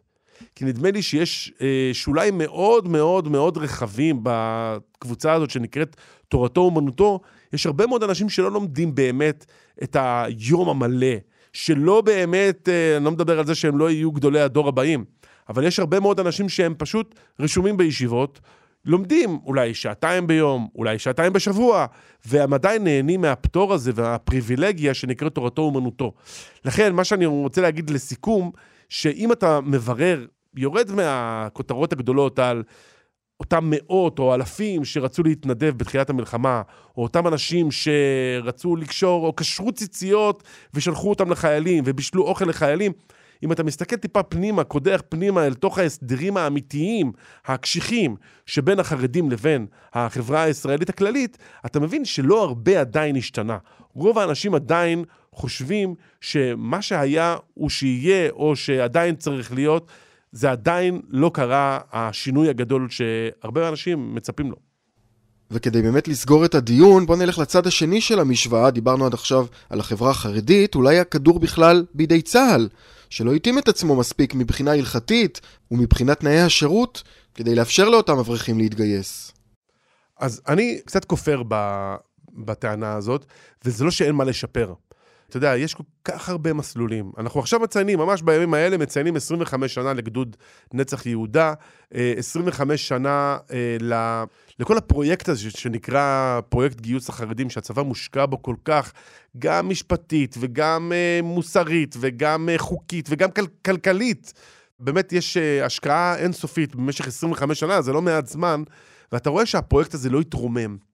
כי 0.56 0.66
נדמה 0.66 0.92
לי 0.92 1.02
שיש 1.02 1.54
אה, 1.62 1.90
שוליים 1.94 2.38
מאוד 2.38 2.88
מאוד 2.88 3.28
מאוד 3.28 3.58
רחבים 3.58 4.20
בקבוצה 4.24 5.34
הזאת 5.34 5.50
שנקראת 5.50 5.96
תורתו 6.30 6.62
אומנותו, 6.62 7.20
יש 7.54 7.66
הרבה 7.66 7.88
מאוד 7.88 8.04
אנשים 8.04 8.30
שלא 8.30 8.52
לומדים 8.52 8.96
באמת 8.96 9.46
את 9.84 9.98
היום 10.00 10.70
המלא, 10.70 11.16
שלא 11.54 12.02
באמת, 12.02 12.70
אה, 12.70 12.98
אני 12.98 13.06
לא 13.06 13.12
מדבר 13.12 13.40
על 13.40 13.46
זה 13.46 13.56
שהם 13.56 13.78
לא 13.78 13.92
יהיו 13.92 14.12
גדולי 14.12 14.42
הדור 14.42 14.68
הבאים, 14.68 15.06
אבל 15.50 15.64
יש 15.64 15.80
הרבה 15.80 16.00
מאוד 16.00 16.20
אנשים 16.20 16.50
שהם 16.50 16.74
פשוט 16.78 17.16
רשומים 17.40 17.78
בישיבות, 17.78 18.40
לומדים 18.86 19.40
אולי 19.46 19.74
שעתיים 19.74 20.28
ביום, 20.28 20.68
אולי 20.76 21.00
שעתיים 21.00 21.34
בשבוע, 21.34 21.86
והם 22.26 22.54
עדיין 22.54 22.84
נהנים 22.84 23.22
מהפטור 23.22 23.74
הזה 23.74 23.92
והפריבילגיה 23.96 24.94
שנקראת 24.94 25.36
תורתו 25.36 25.62
אומנותו. 25.62 26.14
לכן, 26.66 26.94
מה 26.94 27.04
שאני 27.04 27.26
רוצה 27.26 27.62
להגיד 27.62 27.90
לסיכום, 27.90 28.52
שאם 28.90 29.32
אתה 29.32 29.60
מברר, 29.62 30.26
יורד 30.56 30.92
מהכותרות 30.92 31.94
הגדולות 31.94 32.40
על 32.40 32.64
אותם 33.42 33.60
מאות 33.70 34.20
או 34.20 34.34
אלפים 34.34 34.86
שרצו 34.86 35.24
להתנדב 35.24 35.74
בתחילת 35.78 36.10
המלחמה, 36.10 36.62
או 36.98 37.04
אותם 37.04 37.28
אנשים 37.28 37.70
שרצו 37.72 38.76
לקשור 38.76 39.26
או 39.26 39.34
קשרו 39.34 39.72
ציציות 39.72 40.44
ושלחו 40.74 41.10
אותם 41.10 41.32
לחיילים 41.32 41.84
ובישלו 41.88 42.24
אוכל 42.24 42.46
לחיילים, 42.46 42.92
אם 43.44 43.52
אתה 43.52 43.64
מסתכל 43.64 43.96
טיפה 43.96 44.24
פנימה, 44.24 44.64
קודח 44.64 45.02
פנימה 45.10 45.46
אל 45.46 45.54
תוך 45.54 45.78
ההסדרים 45.78 46.38
האמיתיים, 46.38 47.12
הקשיחים, 47.46 48.16
שבין 48.46 48.80
החרדים 48.80 49.32
לבין 49.32 49.66
החברה 49.94 50.44
הישראלית 50.44 50.90
הכללית, 50.90 51.38
אתה 51.66 51.80
מבין 51.80 52.06
שלא 52.06 52.44
הרבה 52.44 52.80
עדיין 52.80 53.16
השתנה. 53.16 53.58
רוב 53.94 54.20
האנשים 54.20 54.56
עדיין 54.56 55.04
חושבים 55.34 55.96
שמה 56.22 56.82
שהיה 56.82 57.36
הוא 57.54 57.70
שיהיה, 57.70 58.30
או 58.30 58.56
שעדיין 58.56 59.16
צריך 59.16 59.54
להיות, 59.54 59.92
זה 60.32 60.52
עדיין 60.52 61.02
לא 61.10 61.32
קרה 61.34 61.80
השינוי 61.92 62.50
הגדול 62.50 62.88
שהרבה 62.90 63.70
אנשים 63.70 64.16
מצפים 64.16 64.52
לו. 64.52 64.56
וכדי 65.52 65.82
באמת 65.82 66.08
לסגור 66.08 66.46
את 66.46 66.56
הדיון, 66.56 67.06
בואו 67.06 67.18
נלך 67.18 67.40
לצד 67.40 67.68
השני 67.68 68.02
של 68.02 68.20
המשוואה, 68.20 68.72
דיברנו 68.72 69.06
עד 69.06 69.14
עכשיו 69.14 69.46
על 69.70 69.80
החברה 69.80 70.12
החרדית, 70.12 70.76
אולי 70.76 71.00
הכדור 71.00 71.40
בכלל 71.40 71.86
בידי 71.94 72.22
צה"ל, 72.22 72.70
שלא 73.10 73.34
התאים 73.34 73.60
את 73.60 73.68
עצמו 73.68 73.96
מספיק 73.96 74.36
מבחינה 74.36 74.72
הלכתית 74.72 75.42
ומבחינת 75.72 76.20
תנאי 76.20 76.40
השירות, 76.40 77.04
כדי 77.36 77.56
לאפשר 77.56 77.90
לאותם 77.90 78.18
אברכים 78.18 78.58
להתגייס. 78.58 79.32
אז 80.20 80.42
אני 80.48 80.80
קצת 80.86 81.06
כופר 81.06 81.44
בטענה 82.34 82.94
הזאת, 82.94 83.26
וזה 83.66 83.84
לא 83.84 83.92
שאין 83.92 84.16
מה 84.16 84.24
לשפר. 84.24 84.74
אתה 85.32 85.38
יודע, 85.38 85.58
יש 85.58 85.74
כל 85.74 85.84
כך 86.06 86.30
הרבה 86.30 86.54
מסלולים. 86.54 87.12
אנחנו 87.18 87.40
עכשיו 87.40 87.60
מציינים, 87.60 88.00
ממש 88.00 88.22
בימים 88.22 88.54
האלה, 88.54 88.78
מציינים 88.78 89.16
25 89.16 89.74
שנה 89.74 89.94
לגדוד 89.94 90.36
נצח 90.74 91.06
יהודה, 91.06 91.54
25 92.18 92.72
אה, 92.72 92.78
שנה 92.78 93.38
אה, 93.52 93.78
לכל 94.60 94.78
הפרויקט 94.78 95.30
הזה 95.30 95.52
שנקרא 95.52 96.40
פרויקט 96.50 96.82
גיוס 96.82 97.10
החרדים, 97.10 97.50
שהצבא 97.50 97.82
מושקע 97.84 98.26
בו 98.26 98.42
כל 98.42 98.56
כך, 98.66 98.94
גם 99.40 99.70
משפטית 99.70 100.36
וגם 100.40 100.92
אה, 100.96 101.20
מוסרית 101.24 101.96
וגם 102.00 102.50
חוקית 102.58 103.08
וגם 103.12 103.32
כל- 103.32 103.48
כלכלית. 103.66 104.34
באמת 104.80 105.14
יש 105.14 105.38
השקעה 105.38 106.16
אינסופית 106.18 106.76
במשך 106.76 107.08
25 107.08 107.60
שנה, 107.60 107.82
זה 107.82 107.94
לא 107.94 108.02
מעט 108.02 108.28
זמן, 108.28 108.64
ואתה 109.12 109.30
רואה 109.30 109.46
שהפרויקט 109.46 109.94
הזה 109.94 110.10
לא 110.10 110.20
התרומם. 110.20 110.91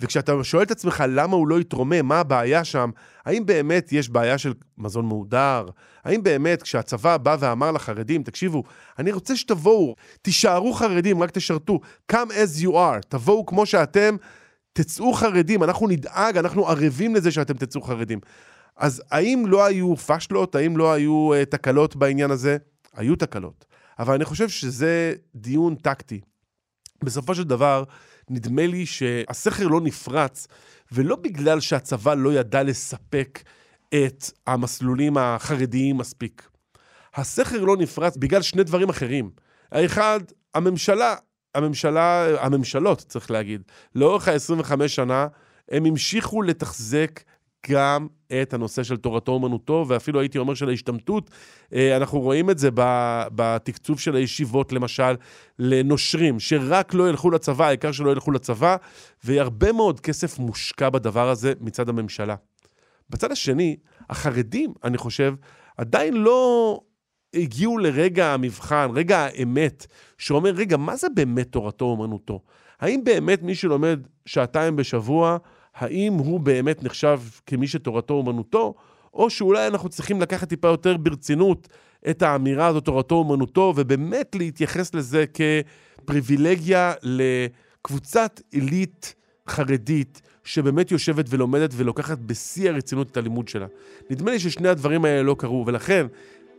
וכשאתה 0.00 0.32
שואל 0.42 0.62
את 0.62 0.70
עצמך 0.70 1.04
למה 1.08 1.36
הוא 1.36 1.48
לא 1.48 1.58
התרומם, 1.58 2.06
מה 2.06 2.20
הבעיה 2.20 2.64
שם, 2.64 2.90
האם 3.24 3.46
באמת 3.46 3.92
יש 3.92 4.08
בעיה 4.08 4.38
של 4.38 4.54
מזון 4.78 5.06
מהודר? 5.06 5.66
האם 6.04 6.22
באמת 6.22 6.62
כשהצבא 6.62 7.16
בא 7.16 7.36
ואמר 7.40 7.72
לחרדים, 7.72 8.22
תקשיבו, 8.22 8.62
אני 8.98 9.12
רוצה 9.12 9.36
שתבואו, 9.36 9.94
תישארו 10.22 10.72
חרדים, 10.72 11.22
רק 11.22 11.30
תשרתו, 11.30 11.80
come 12.12 12.30
as 12.30 12.62
you 12.62 12.70
are, 12.70 13.00
תבואו 13.08 13.46
כמו 13.46 13.66
שאתם, 13.66 14.16
תצאו 14.72 15.12
חרדים, 15.12 15.62
אנחנו 15.62 15.88
נדאג, 15.88 16.36
אנחנו 16.36 16.68
ערבים 16.68 17.14
לזה 17.14 17.30
שאתם 17.30 17.54
תצאו 17.54 17.82
חרדים. 17.82 18.20
אז 18.76 19.02
האם 19.10 19.44
לא 19.46 19.64
היו 19.64 19.96
פשלות, 19.96 20.54
האם 20.54 20.76
לא 20.76 20.92
היו 20.92 21.30
uh, 21.34 21.44
תקלות 21.44 21.96
בעניין 21.96 22.30
הזה? 22.30 22.56
היו 22.96 23.16
תקלות. 23.16 23.64
אבל 23.98 24.14
אני 24.14 24.24
חושב 24.24 24.48
שזה 24.48 25.14
דיון 25.34 25.74
טקטי. 25.74 26.20
בסופו 27.04 27.34
של 27.34 27.44
דבר, 27.44 27.84
נדמה 28.30 28.66
לי 28.66 28.86
שהסכר 28.86 29.66
לא 29.66 29.80
נפרץ, 29.80 30.46
ולא 30.92 31.16
בגלל 31.16 31.60
שהצבא 31.60 32.14
לא 32.14 32.32
ידע 32.32 32.62
לספק 32.62 33.42
את 33.94 34.24
המסלולים 34.46 35.18
החרדיים 35.18 35.96
מספיק. 35.96 36.48
הסכר 37.14 37.64
לא 37.64 37.76
נפרץ 37.76 38.16
בגלל 38.16 38.42
שני 38.42 38.64
דברים 38.64 38.88
אחרים. 38.88 39.30
האחד, 39.72 40.20
הממשלה, 40.54 41.14
הממשלה, 41.54 42.26
הממשלות, 42.40 43.04
צריך 43.08 43.30
להגיד, 43.30 43.62
לאורך 43.94 44.28
ה-25 44.28 44.88
שנה, 44.88 45.26
הם 45.70 45.86
המשיכו 45.86 46.42
לתחזק 46.42 47.20
גם 47.70 48.06
את 48.42 48.54
הנושא 48.54 48.82
של 48.82 48.96
תורתו 48.96 49.32
אומנותו, 49.32 49.84
ואפילו 49.88 50.20
הייתי 50.20 50.38
אומר 50.38 50.54
של 50.54 50.68
ההשתמטות. 50.68 51.30
אה, 51.74 51.96
אנחנו 51.96 52.20
רואים 52.20 52.50
את 52.50 52.58
זה 52.58 52.68
בתקצוב 53.34 54.00
של 54.00 54.16
הישיבות, 54.16 54.72
למשל, 54.72 55.14
לנושרים, 55.58 56.40
שרק 56.40 56.94
לא 56.94 57.08
ילכו 57.08 57.30
לצבא, 57.30 57.66
העיקר 57.66 57.92
שלא 57.92 58.10
ילכו 58.10 58.30
לצבא, 58.30 58.76
והרבה 59.24 59.72
מאוד 59.72 60.00
כסף 60.00 60.38
מושקע 60.38 60.88
בדבר 60.88 61.28
הזה 61.28 61.52
מצד 61.60 61.88
הממשלה. 61.88 62.34
בצד 63.10 63.32
השני, 63.32 63.76
החרדים, 64.10 64.72
אני 64.84 64.98
חושב, 64.98 65.34
עדיין 65.76 66.14
לא 66.14 66.80
הגיעו 67.34 67.78
לרגע 67.78 68.34
המבחן, 68.34 68.90
רגע 68.94 69.18
האמת, 69.18 69.86
שאומר, 70.18 70.50
רגע, 70.50 70.76
מה 70.76 70.96
זה 70.96 71.08
באמת 71.14 71.52
תורתו 71.52 71.84
אומנותו? 71.84 72.40
האם 72.80 73.04
באמת 73.04 73.42
מי 73.42 73.54
שלומד 73.54 74.00
שעתיים 74.26 74.76
בשבוע, 74.76 75.36
האם 75.74 76.12
הוא 76.12 76.40
באמת 76.40 76.84
נחשב 76.84 77.20
כמי 77.46 77.68
שתורתו 77.68 78.14
אומנותו, 78.14 78.74
או 79.14 79.30
שאולי 79.30 79.66
אנחנו 79.66 79.88
צריכים 79.88 80.20
לקחת 80.20 80.48
טיפה 80.48 80.68
יותר 80.68 80.96
ברצינות 80.96 81.68
את 82.10 82.22
האמירה 82.22 82.66
הזאת, 82.66 82.84
תורתו 82.84 83.14
אומנותו, 83.14 83.72
ובאמת 83.76 84.34
להתייחס 84.34 84.94
לזה 84.94 85.24
כפריבילגיה 86.04 86.92
לקבוצת 87.02 88.40
עילית 88.50 89.14
חרדית, 89.48 90.22
שבאמת 90.44 90.90
יושבת 90.90 91.26
ולומדת 91.28 91.70
ולוקחת 91.76 92.18
בשיא 92.18 92.70
הרצינות 92.70 93.10
את 93.10 93.16
הלימוד 93.16 93.48
שלה. 93.48 93.66
נדמה 94.10 94.30
לי 94.30 94.38
ששני 94.38 94.68
הדברים 94.68 95.04
האלה 95.04 95.22
לא 95.22 95.36
קרו, 95.38 95.64
ולכן 95.66 96.06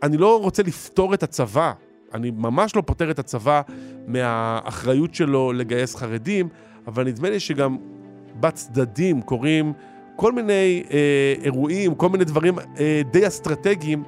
אני 0.04 0.17
לא 0.17 0.41
רוצה 0.41 0.63
לפתור 0.63 1.13
את 1.13 1.24
הצבא, 1.24 1.74
אני 2.13 2.32
ממש 2.32 2.76
לא 2.76 2.84
פותר 2.86 3.12
את 3.12 3.19
הצבא 3.19 3.62
מהאחריות 4.08 5.15
שלו 5.15 5.54
לגייס 5.54 5.95
חרדים, 5.95 6.50
אבל 6.88 7.04
נדמה 7.04 7.30
לי 7.30 7.39
שגם 7.39 7.78
בצדדים 8.41 9.21
קורים 9.21 9.73
כל 10.15 10.32
מיני 10.32 10.84
אה, 10.91 11.34
אירועים, 11.43 11.95
כל 11.95 12.10
מיני 12.10 12.23
דברים 12.23 12.60
אה, 12.80 13.01
די 13.12 13.27
אסטרטגיים, 13.27 14.04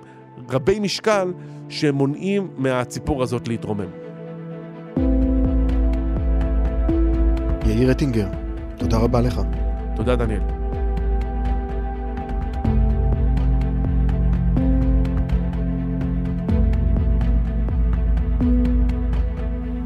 רבי 0.49 0.79
משקל, 0.79 1.33
שמונעים 1.69 2.47
מהציפור 2.57 3.23
הזאת 3.23 3.47
להתרומם. 3.47 3.89
יאיר 7.65 7.91
אטינגר, 7.91 8.27
תודה 8.77 8.97
רבה 8.97 9.21
לך. 9.21 9.41
תודה, 9.95 10.15
דניאל. 10.15 10.62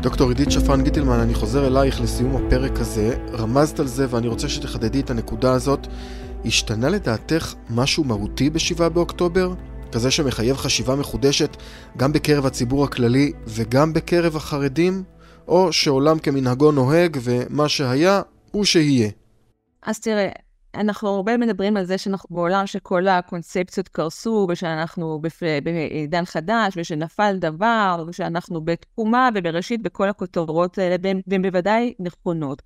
דוקטור 0.08 0.30
עידית 0.30 0.52
שפרן 0.52 0.84
גיטלמן, 0.84 1.20
אני 1.20 1.34
חוזר 1.34 1.68
אלייך 1.68 2.02
לסיום 2.02 2.36
הפרק 2.36 2.80
הזה. 2.80 3.18
רמזת 3.32 3.80
על 3.80 3.88
זה 3.88 4.06
ואני 4.10 4.28
רוצה 4.28 4.50
שתחדדי 4.50 5.00
את 5.00 5.10
הנקודה 5.10 5.52
הזאת. 5.52 5.88
השתנה 6.46 6.90
לדעתך 6.90 7.54
משהו 7.70 8.04
מהותי 8.04 8.50
ב-7 8.50 8.90
באוקטובר? 8.90 9.54
כזה 9.92 10.12
שמחייב 10.12 10.58
חשיבה 10.58 10.96
מחודשת 10.96 11.58
גם 11.98 12.14
בקרב 12.14 12.46
הציבור 12.46 12.84
הכללי 12.84 13.32
וגם 13.48 13.94
בקרב 13.94 14.36
החרדים? 14.36 15.04
או 15.48 15.74
שעולם 15.74 16.20
כמנהגו 16.20 16.72
נוהג 16.72 17.18
ומה 17.24 17.70
שהיה 17.70 18.22
הוא 18.52 18.66
שיהיה? 18.66 19.10
אז 19.84 20.00
תראה, 20.00 20.30
אנחנו 20.78 21.10
הרבה 21.10 21.38
מדברים 21.38 21.78
על 21.78 21.86
זה 21.86 21.98
שאנחנו 21.98 22.36
בעולם 22.36 22.68
שכל 22.68 23.08
הקונספציות 23.08 23.88
קרסו, 23.88 24.48
ושאנחנו 24.50 25.22
בעידן 25.64 26.26
חדש, 26.26 26.74
ושנפל 26.78 27.38
דבר, 27.40 28.04
ושאנחנו 28.08 28.62
בתקומה 28.62 29.30
ובראשית 29.36 29.82
בכל 29.82 30.10
הכותרות 30.10 30.78
האלה, 30.78 30.96
והן 31.28 31.42
בוודאי 31.42 31.94
נכונות. 32.00 32.62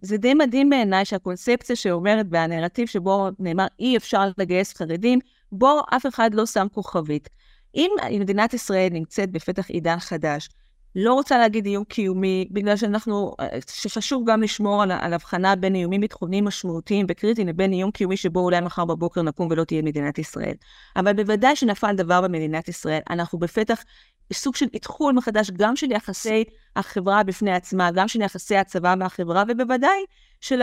זה 0.00 0.16
די 0.16 0.34
מדהים 0.34 0.70
בעיניי 0.70 1.04
שהקונספציה 1.04 1.76
שאומרת, 1.76 2.26
והנרטיב 2.30 2.88
שבו 2.88 3.28
נאמר 3.38 3.66
אי 3.80 3.96
אפשר 3.96 4.28
לגייס 4.38 4.76
חרדים, 4.76 5.18
בו 5.52 5.80
אף 5.96 6.06
אחד 6.06 6.34
לא 6.34 6.46
שם 6.46 6.66
כוכבית. 6.72 7.28
אם 7.74 7.90
מדינת 8.20 8.54
ישראל 8.54 8.88
נמצאת 8.92 9.30
בפתח 9.30 9.68
עידן 9.68 9.98
חדש, 9.98 10.48
לא 10.98 11.14
רוצה 11.14 11.38
להגיד 11.38 11.66
איום 11.66 11.84
קיומי, 11.84 12.48
בגלל 12.50 12.76
שאנחנו, 12.76 13.34
שחשוב 13.70 14.30
גם 14.30 14.42
לשמור 14.42 14.82
על, 14.82 14.92
על 14.92 15.12
הבחנה 15.12 15.56
בין 15.56 15.74
איומים 15.74 16.00
ביטחוניים 16.00 16.44
משמעותיים 16.44 17.06
וקריטיים 17.08 17.48
לבין 17.48 17.72
איום 17.72 17.90
קיומי 17.90 18.16
שבו 18.16 18.40
אולי 18.40 18.60
מחר 18.60 18.84
בבוקר 18.84 19.22
נקום 19.22 19.48
ולא 19.50 19.64
תהיה 19.64 19.82
מדינת 19.82 20.18
ישראל. 20.18 20.54
אבל 20.96 21.12
בוודאי 21.12 21.56
שנפל 21.56 21.94
דבר 21.96 22.20
במדינת 22.20 22.68
ישראל. 22.68 23.00
אנחנו 23.10 23.38
בפתח 23.38 23.82
סוג 24.32 24.56
של 24.56 24.66
אתחול 24.76 25.14
מחדש 25.14 25.50
גם 25.50 25.76
של 25.76 25.92
יחסי 25.92 26.44
החברה 26.76 27.22
בפני 27.22 27.52
עצמה, 27.52 27.90
גם 27.90 28.08
של 28.08 28.20
יחסי 28.20 28.56
הצבא 28.56 28.94
והחברה, 29.00 29.44
ובוודאי 29.48 30.04
של 30.40 30.62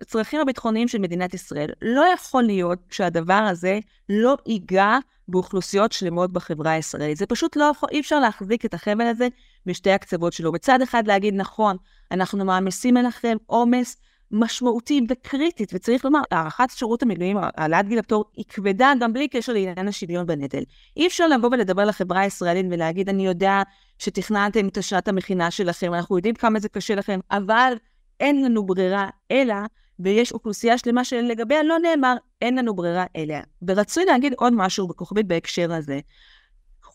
הצרכים 0.00 0.40
הביטחוניים 0.40 0.88
של 0.88 0.98
מדינת 0.98 1.34
ישראל. 1.34 1.70
לא 1.82 2.04
יכול 2.14 2.42
להיות 2.42 2.78
שהדבר 2.90 3.34
הזה 3.50 3.78
לא 4.08 4.36
ייגע 4.46 4.98
באוכלוסיות 5.28 5.92
שלמות 5.92 6.32
בחברה 6.32 6.70
הישראלית. 6.70 7.16
זה 7.16 7.26
פשוט 7.26 7.56
לא 7.56 7.64
יכול, 7.64 7.88
אי 7.92 8.00
אפשר 8.00 8.20
להחזיק 8.20 8.64
את 8.64 8.74
החבל 8.74 9.06
הזה 9.06 9.28
בשתי 9.66 9.90
הקצוות 9.90 10.32
שלו. 10.32 10.52
בצד 10.52 10.82
אחד 10.82 11.06
להגיד, 11.06 11.34
נכון, 11.34 11.76
אנחנו 12.10 12.44
מעמיסים 12.44 12.96
עליכם 12.96 13.36
עומס 13.46 13.96
משמעותית 14.30 15.04
וקריטית, 15.08 15.70
וצריך 15.74 16.04
לומר, 16.04 16.20
הארכת 16.30 16.70
שירות 16.70 17.02
המילואים, 17.02 17.36
העלאת 17.56 17.88
גיל 17.88 17.98
הפטור, 17.98 18.24
היא 18.36 18.44
כבדה 18.48 18.92
גם 19.00 19.12
בלי 19.12 19.28
קשר 19.28 19.52
לעניין 19.52 19.88
השוויון 19.88 20.26
בנטל. 20.26 20.62
אי 20.96 21.06
אפשר 21.06 21.28
לבוא 21.28 21.48
ולדבר 21.52 21.84
לחברה 21.84 22.20
הישראלית 22.20 22.66
ולהגיד, 22.70 23.08
אני 23.08 23.26
יודע 23.26 23.62
שתכננתם 23.98 24.68
את 24.68 24.76
השעת 24.76 25.08
המכינה 25.08 25.50
שלכם, 25.50 25.94
אנחנו 25.94 26.16
יודעים 26.16 26.34
כמה 26.34 26.60
זה 26.60 26.68
קשה 26.68 26.94
לכם, 26.94 27.20
אבל 27.30 27.72
אין 28.20 28.44
לנו 28.44 28.66
ברירה 28.66 29.08
אלא, 29.30 29.54
ויש 29.98 30.32
אוכלוסייה 30.32 30.78
שלמה 30.78 31.04
שלגביה 31.04 31.62
לא 31.62 31.78
נאמר, 31.78 32.16
אין 32.42 32.58
לנו 32.58 32.74
ברירה 32.74 33.04
אלא. 33.16 33.36
ורצוי 33.68 34.04
להגיד 34.04 34.34
עוד 34.36 34.52
משהו 34.56 34.88
בכוכבית 34.88 35.26
בהקשר 35.26 35.72
הזה. 35.72 36.00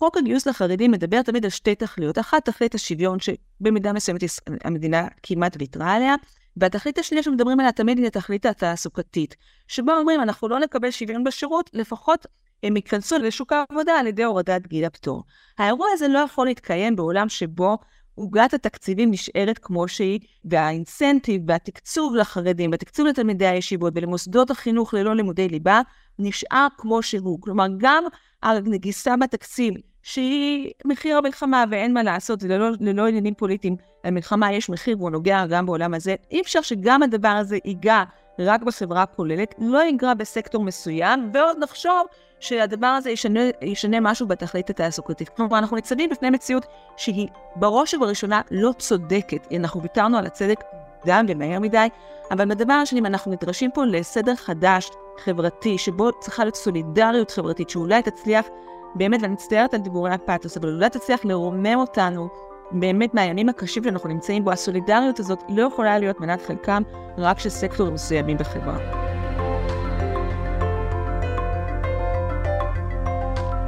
חוק 0.02 0.18
הגיוס 0.18 0.48
לחרדים 0.48 0.92
מדבר 0.92 1.22
תמיד 1.22 1.44
על 1.44 1.50
שתי 1.50 1.76
תכליות. 1.76 2.20
אחת, 2.20 2.46
תכלית 2.46 2.76
השוויון, 2.76 3.18
שבמידה 3.20 3.94
מסוימת 3.94 4.22
המדינה 4.64 5.08
כמעט 5.24 5.56
ויתרה 5.60 5.94
עליה, 5.94 6.16
והתכלית 6.58 6.98
השנייה 6.98 7.24
שמדברים 7.24 7.60
עליה 7.60 7.72
תמיד 7.72 7.98
היא 7.98 8.08
התכלית 8.08 8.46
התעסוקתית, 8.46 9.36
שבה 9.68 9.98
אומרים, 9.98 10.22
אנחנו 10.22 10.48
לא 10.48 10.60
נקבל 10.60 10.92
שוויון 10.92 11.24
בשירות, 11.24 11.70
לפחות 11.74 12.26
הם 12.64 12.76
ייכנסו 12.76 13.18
לשוק 13.18 13.54
העבודה 13.54 13.94
על 13.94 14.08
ידי 14.08 14.24
הורדת 14.24 14.68
גיל 14.68 14.86
הפטור. 14.86 15.24
האירוע 15.58 15.88
הזה 15.94 16.08
לא 16.08 16.20
יכול 16.20 16.46
להתקיים 16.46 16.96
בעולם 16.96 17.30
שבו 17.30 17.78
עוגת 18.16 18.54
התקציבים 18.54 19.12
נשארת 19.12 19.58
כמו 19.58 19.88
שהיא, 19.88 20.20
והאינסנטיב 20.46 21.42
והתקצוב 21.48 22.16
לחרדים, 22.16 22.72
והתקצוב 22.72 23.08
לתלמידי 23.08 23.48
הישיבות 23.48 23.94
ולמוסדות 23.96 24.52
החינוך 24.52 24.94
ללא 24.94 25.16
לימודי 25.16 25.48
ליבה, 25.48 25.82
נשאר 26.20 26.68
כמו 26.78 27.04
שהוא. 27.04 27.42
כלומר, 27.42 27.68
גם 27.78 28.04
הנגיסה 28.44 29.18
בתקציב 29.18 29.74
שהיא 30.04 30.72
מחיר 30.86 31.18
המלחמה 31.18 31.64
ואין 31.72 31.94
מה 31.94 32.04
לעשות, 32.04 32.40
זה 32.40 32.48
ללא, 32.48 32.70
ללא 32.80 33.08
עניינים 33.08 33.34
פוליטיים. 33.34 33.76
למלחמה 34.06 34.54
יש 34.54 34.70
מחיר 34.70 34.98
והוא 34.98 35.10
נוגע 35.10 35.46
גם 35.46 35.66
בעולם 35.66 35.94
הזה. 35.94 36.16
אי 36.32 36.42
אפשר 36.42 36.62
שגם 36.62 37.04
הדבר 37.04 37.28
הזה 37.28 37.58
ייגע 37.66 38.04
רק 38.40 38.62
בחברה 38.64 39.02
הכוללת, 39.02 39.56
לא 39.58 39.80
ייגע 39.80 40.14
בסקטור 40.14 40.64
מסוים, 40.64 41.30
ועוד 41.34 41.58
נחשוב 41.60 42.02
שהדבר 42.40 42.88
הזה 42.88 43.12
ישנה, 43.12 43.40
ישנה 43.62 44.00
משהו 44.00 44.28
בתכלית 44.28 44.70
התעסוקתית. 44.70 45.30
כלומר, 45.30 45.58
אנחנו 45.58 45.76
ניצבים 45.76 46.10
בפני 46.10 46.30
מציאות 46.30 46.66
שהיא 46.98 47.28
בראש 47.56 47.94
ובראשונה 47.94 48.42
לא 48.52 48.72
צודקת. 48.78 49.48
אנחנו 49.56 49.82
ויתרנו 49.82 50.18
על 50.18 50.26
הצדק 50.26 50.60
גם 51.06 51.26
ומהר 51.30 51.60
מדי, 51.60 51.88
אבל 52.32 52.50
בדבר 52.50 52.74
השני, 52.74 53.00
אנחנו 53.00 53.32
נדרשים 53.32 53.72
פה 53.72 53.86
לסדר 53.86 54.36
חדש, 54.36 54.90
חברתי, 55.24 55.78
שבו 55.78 56.12
צריכה 56.20 56.44
להיות 56.44 56.56
סולידריות 56.56 57.32
חברתית, 57.32 57.70
שאולי 57.70 58.02
תצליח 58.02 58.46
באמת, 58.96 59.22
ואני 59.22 59.34
מצטערת 59.34 59.74
על 59.74 59.80
דיבורי 59.80 60.12
הפאתוס, 60.14 60.58
אבל 60.58 60.70
אולי 60.70 60.90
תצליח 60.90 61.26
לרומם 61.26 61.76
אותנו 61.76 62.30
באמת 62.72 63.14
מהימים 63.14 63.50
הקשים 63.50 63.84
שאנחנו 63.84 64.10
נמצאים 64.10 64.44
בו, 64.44 64.52
הסולידריות 64.52 65.20
הזאת 65.20 65.40
לא 65.50 65.64
יכולה 65.64 66.00
להיות 66.00 66.20
מנת 66.20 66.42
חלקם 66.42 66.84
רק 67.18 67.40
של 67.40 67.50
סקטורים 67.50 67.94
מסוימים 67.94 68.38
בחברה. 68.38 68.78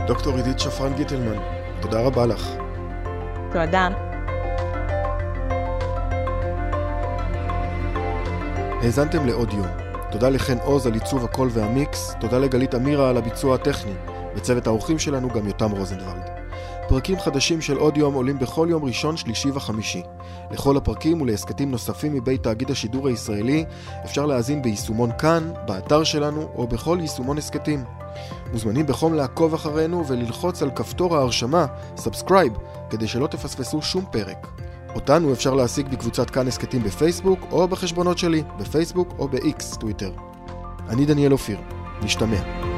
דוקטור 0.08 0.36
עידית 0.36 0.60
שפרן 0.60 0.94
גיטלמן, 0.94 1.38
תודה 1.82 2.02
רבה 2.02 2.26
לך. 2.26 2.56
תודה. 3.52 3.90
האזנתם 8.82 9.26
לעוד 9.26 9.54
יום. 9.54 9.68
תודה 10.12 10.30
לחן 10.30 10.58
עוז 10.58 10.88
על 10.88 10.94
עיצוב 10.94 11.26
הקול 11.26 11.50
והמיקס, 11.52 12.16
תודה 12.20 12.38
לגלית 12.38 12.76
אמירה 12.76 13.10
על 13.10 13.18
הביצוע 13.18 13.56
הטכני, 13.56 13.94
וצוות 14.36 14.68
האורחים 14.68 15.00
שלנו 15.00 15.30
גם 15.30 15.48
יותם 15.48 15.72
רוזנבלד. 15.72 16.44
פרקים 16.88 17.20
חדשים 17.20 17.62
של 17.62 17.78
עוד 17.78 17.98
יום 17.98 18.14
עולים 18.14 18.40
בכל 18.40 18.68
יום 18.70 18.84
ראשון, 18.84 19.18
שלישי 19.18 19.50
וחמישי. 19.54 20.02
לכל 20.52 20.78
הפרקים 20.78 21.22
ולהסכתים 21.22 21.72
נוספים 21.72 22.14
מבית 22.14 22.44
תאגיד 22.44 22.72
השידור 22.72 23.08
הישראלי 23.08 23.66
אפשר 24.06 24.26
להאזין 24.26 24.62
ביישומון 24.62 25.10
כאן, 25.20 25.52
באתר 25.66 26.04
שלנו 26.04 26.50
או 26.56 26.68
בכל 26.68 26.98
יישומון 27.02 27.38
הסכתים. 27.38 27.84
מוזמנים 28.52 28.86
בחום 28.86 29.14
לעקוב 29.14 29.54
אחרינו 29.54 30.08
וללחוץ 30.08 30.62
על 30.62 30.72
כפתור 30.76 31.16
ההרשמה, 31.16 31.66
subscribe, 31.98 32.54
כדי 32.90 33.08
שלא 33.08 33.28
תפספסו 33.28 33.82
שום 33.82 34.06
פרק. 34.12 34.48
אותנו 34.96 35.34
אפשר 35.34 35.54
להשיג 35.54 35.88
בקבוצת 35.88 36.30
כאן 36.30 36.48
הסכתים 36.48 36.84
בפייסבוק 36.84 37.40
או 37.52 37.68
בחשבונות 37.68 38.18
שלי, 38.18 38.44
בפייסבוק 38.60 39.14
או 39.20 39.28
ב-X, 39.28 39.80
טוויטר. 39.80 40.12
אני 40.90 41.06
דניאל 41.06 41.32
אופיר, 41.32 41.58
נשתמע. 42.02 42.73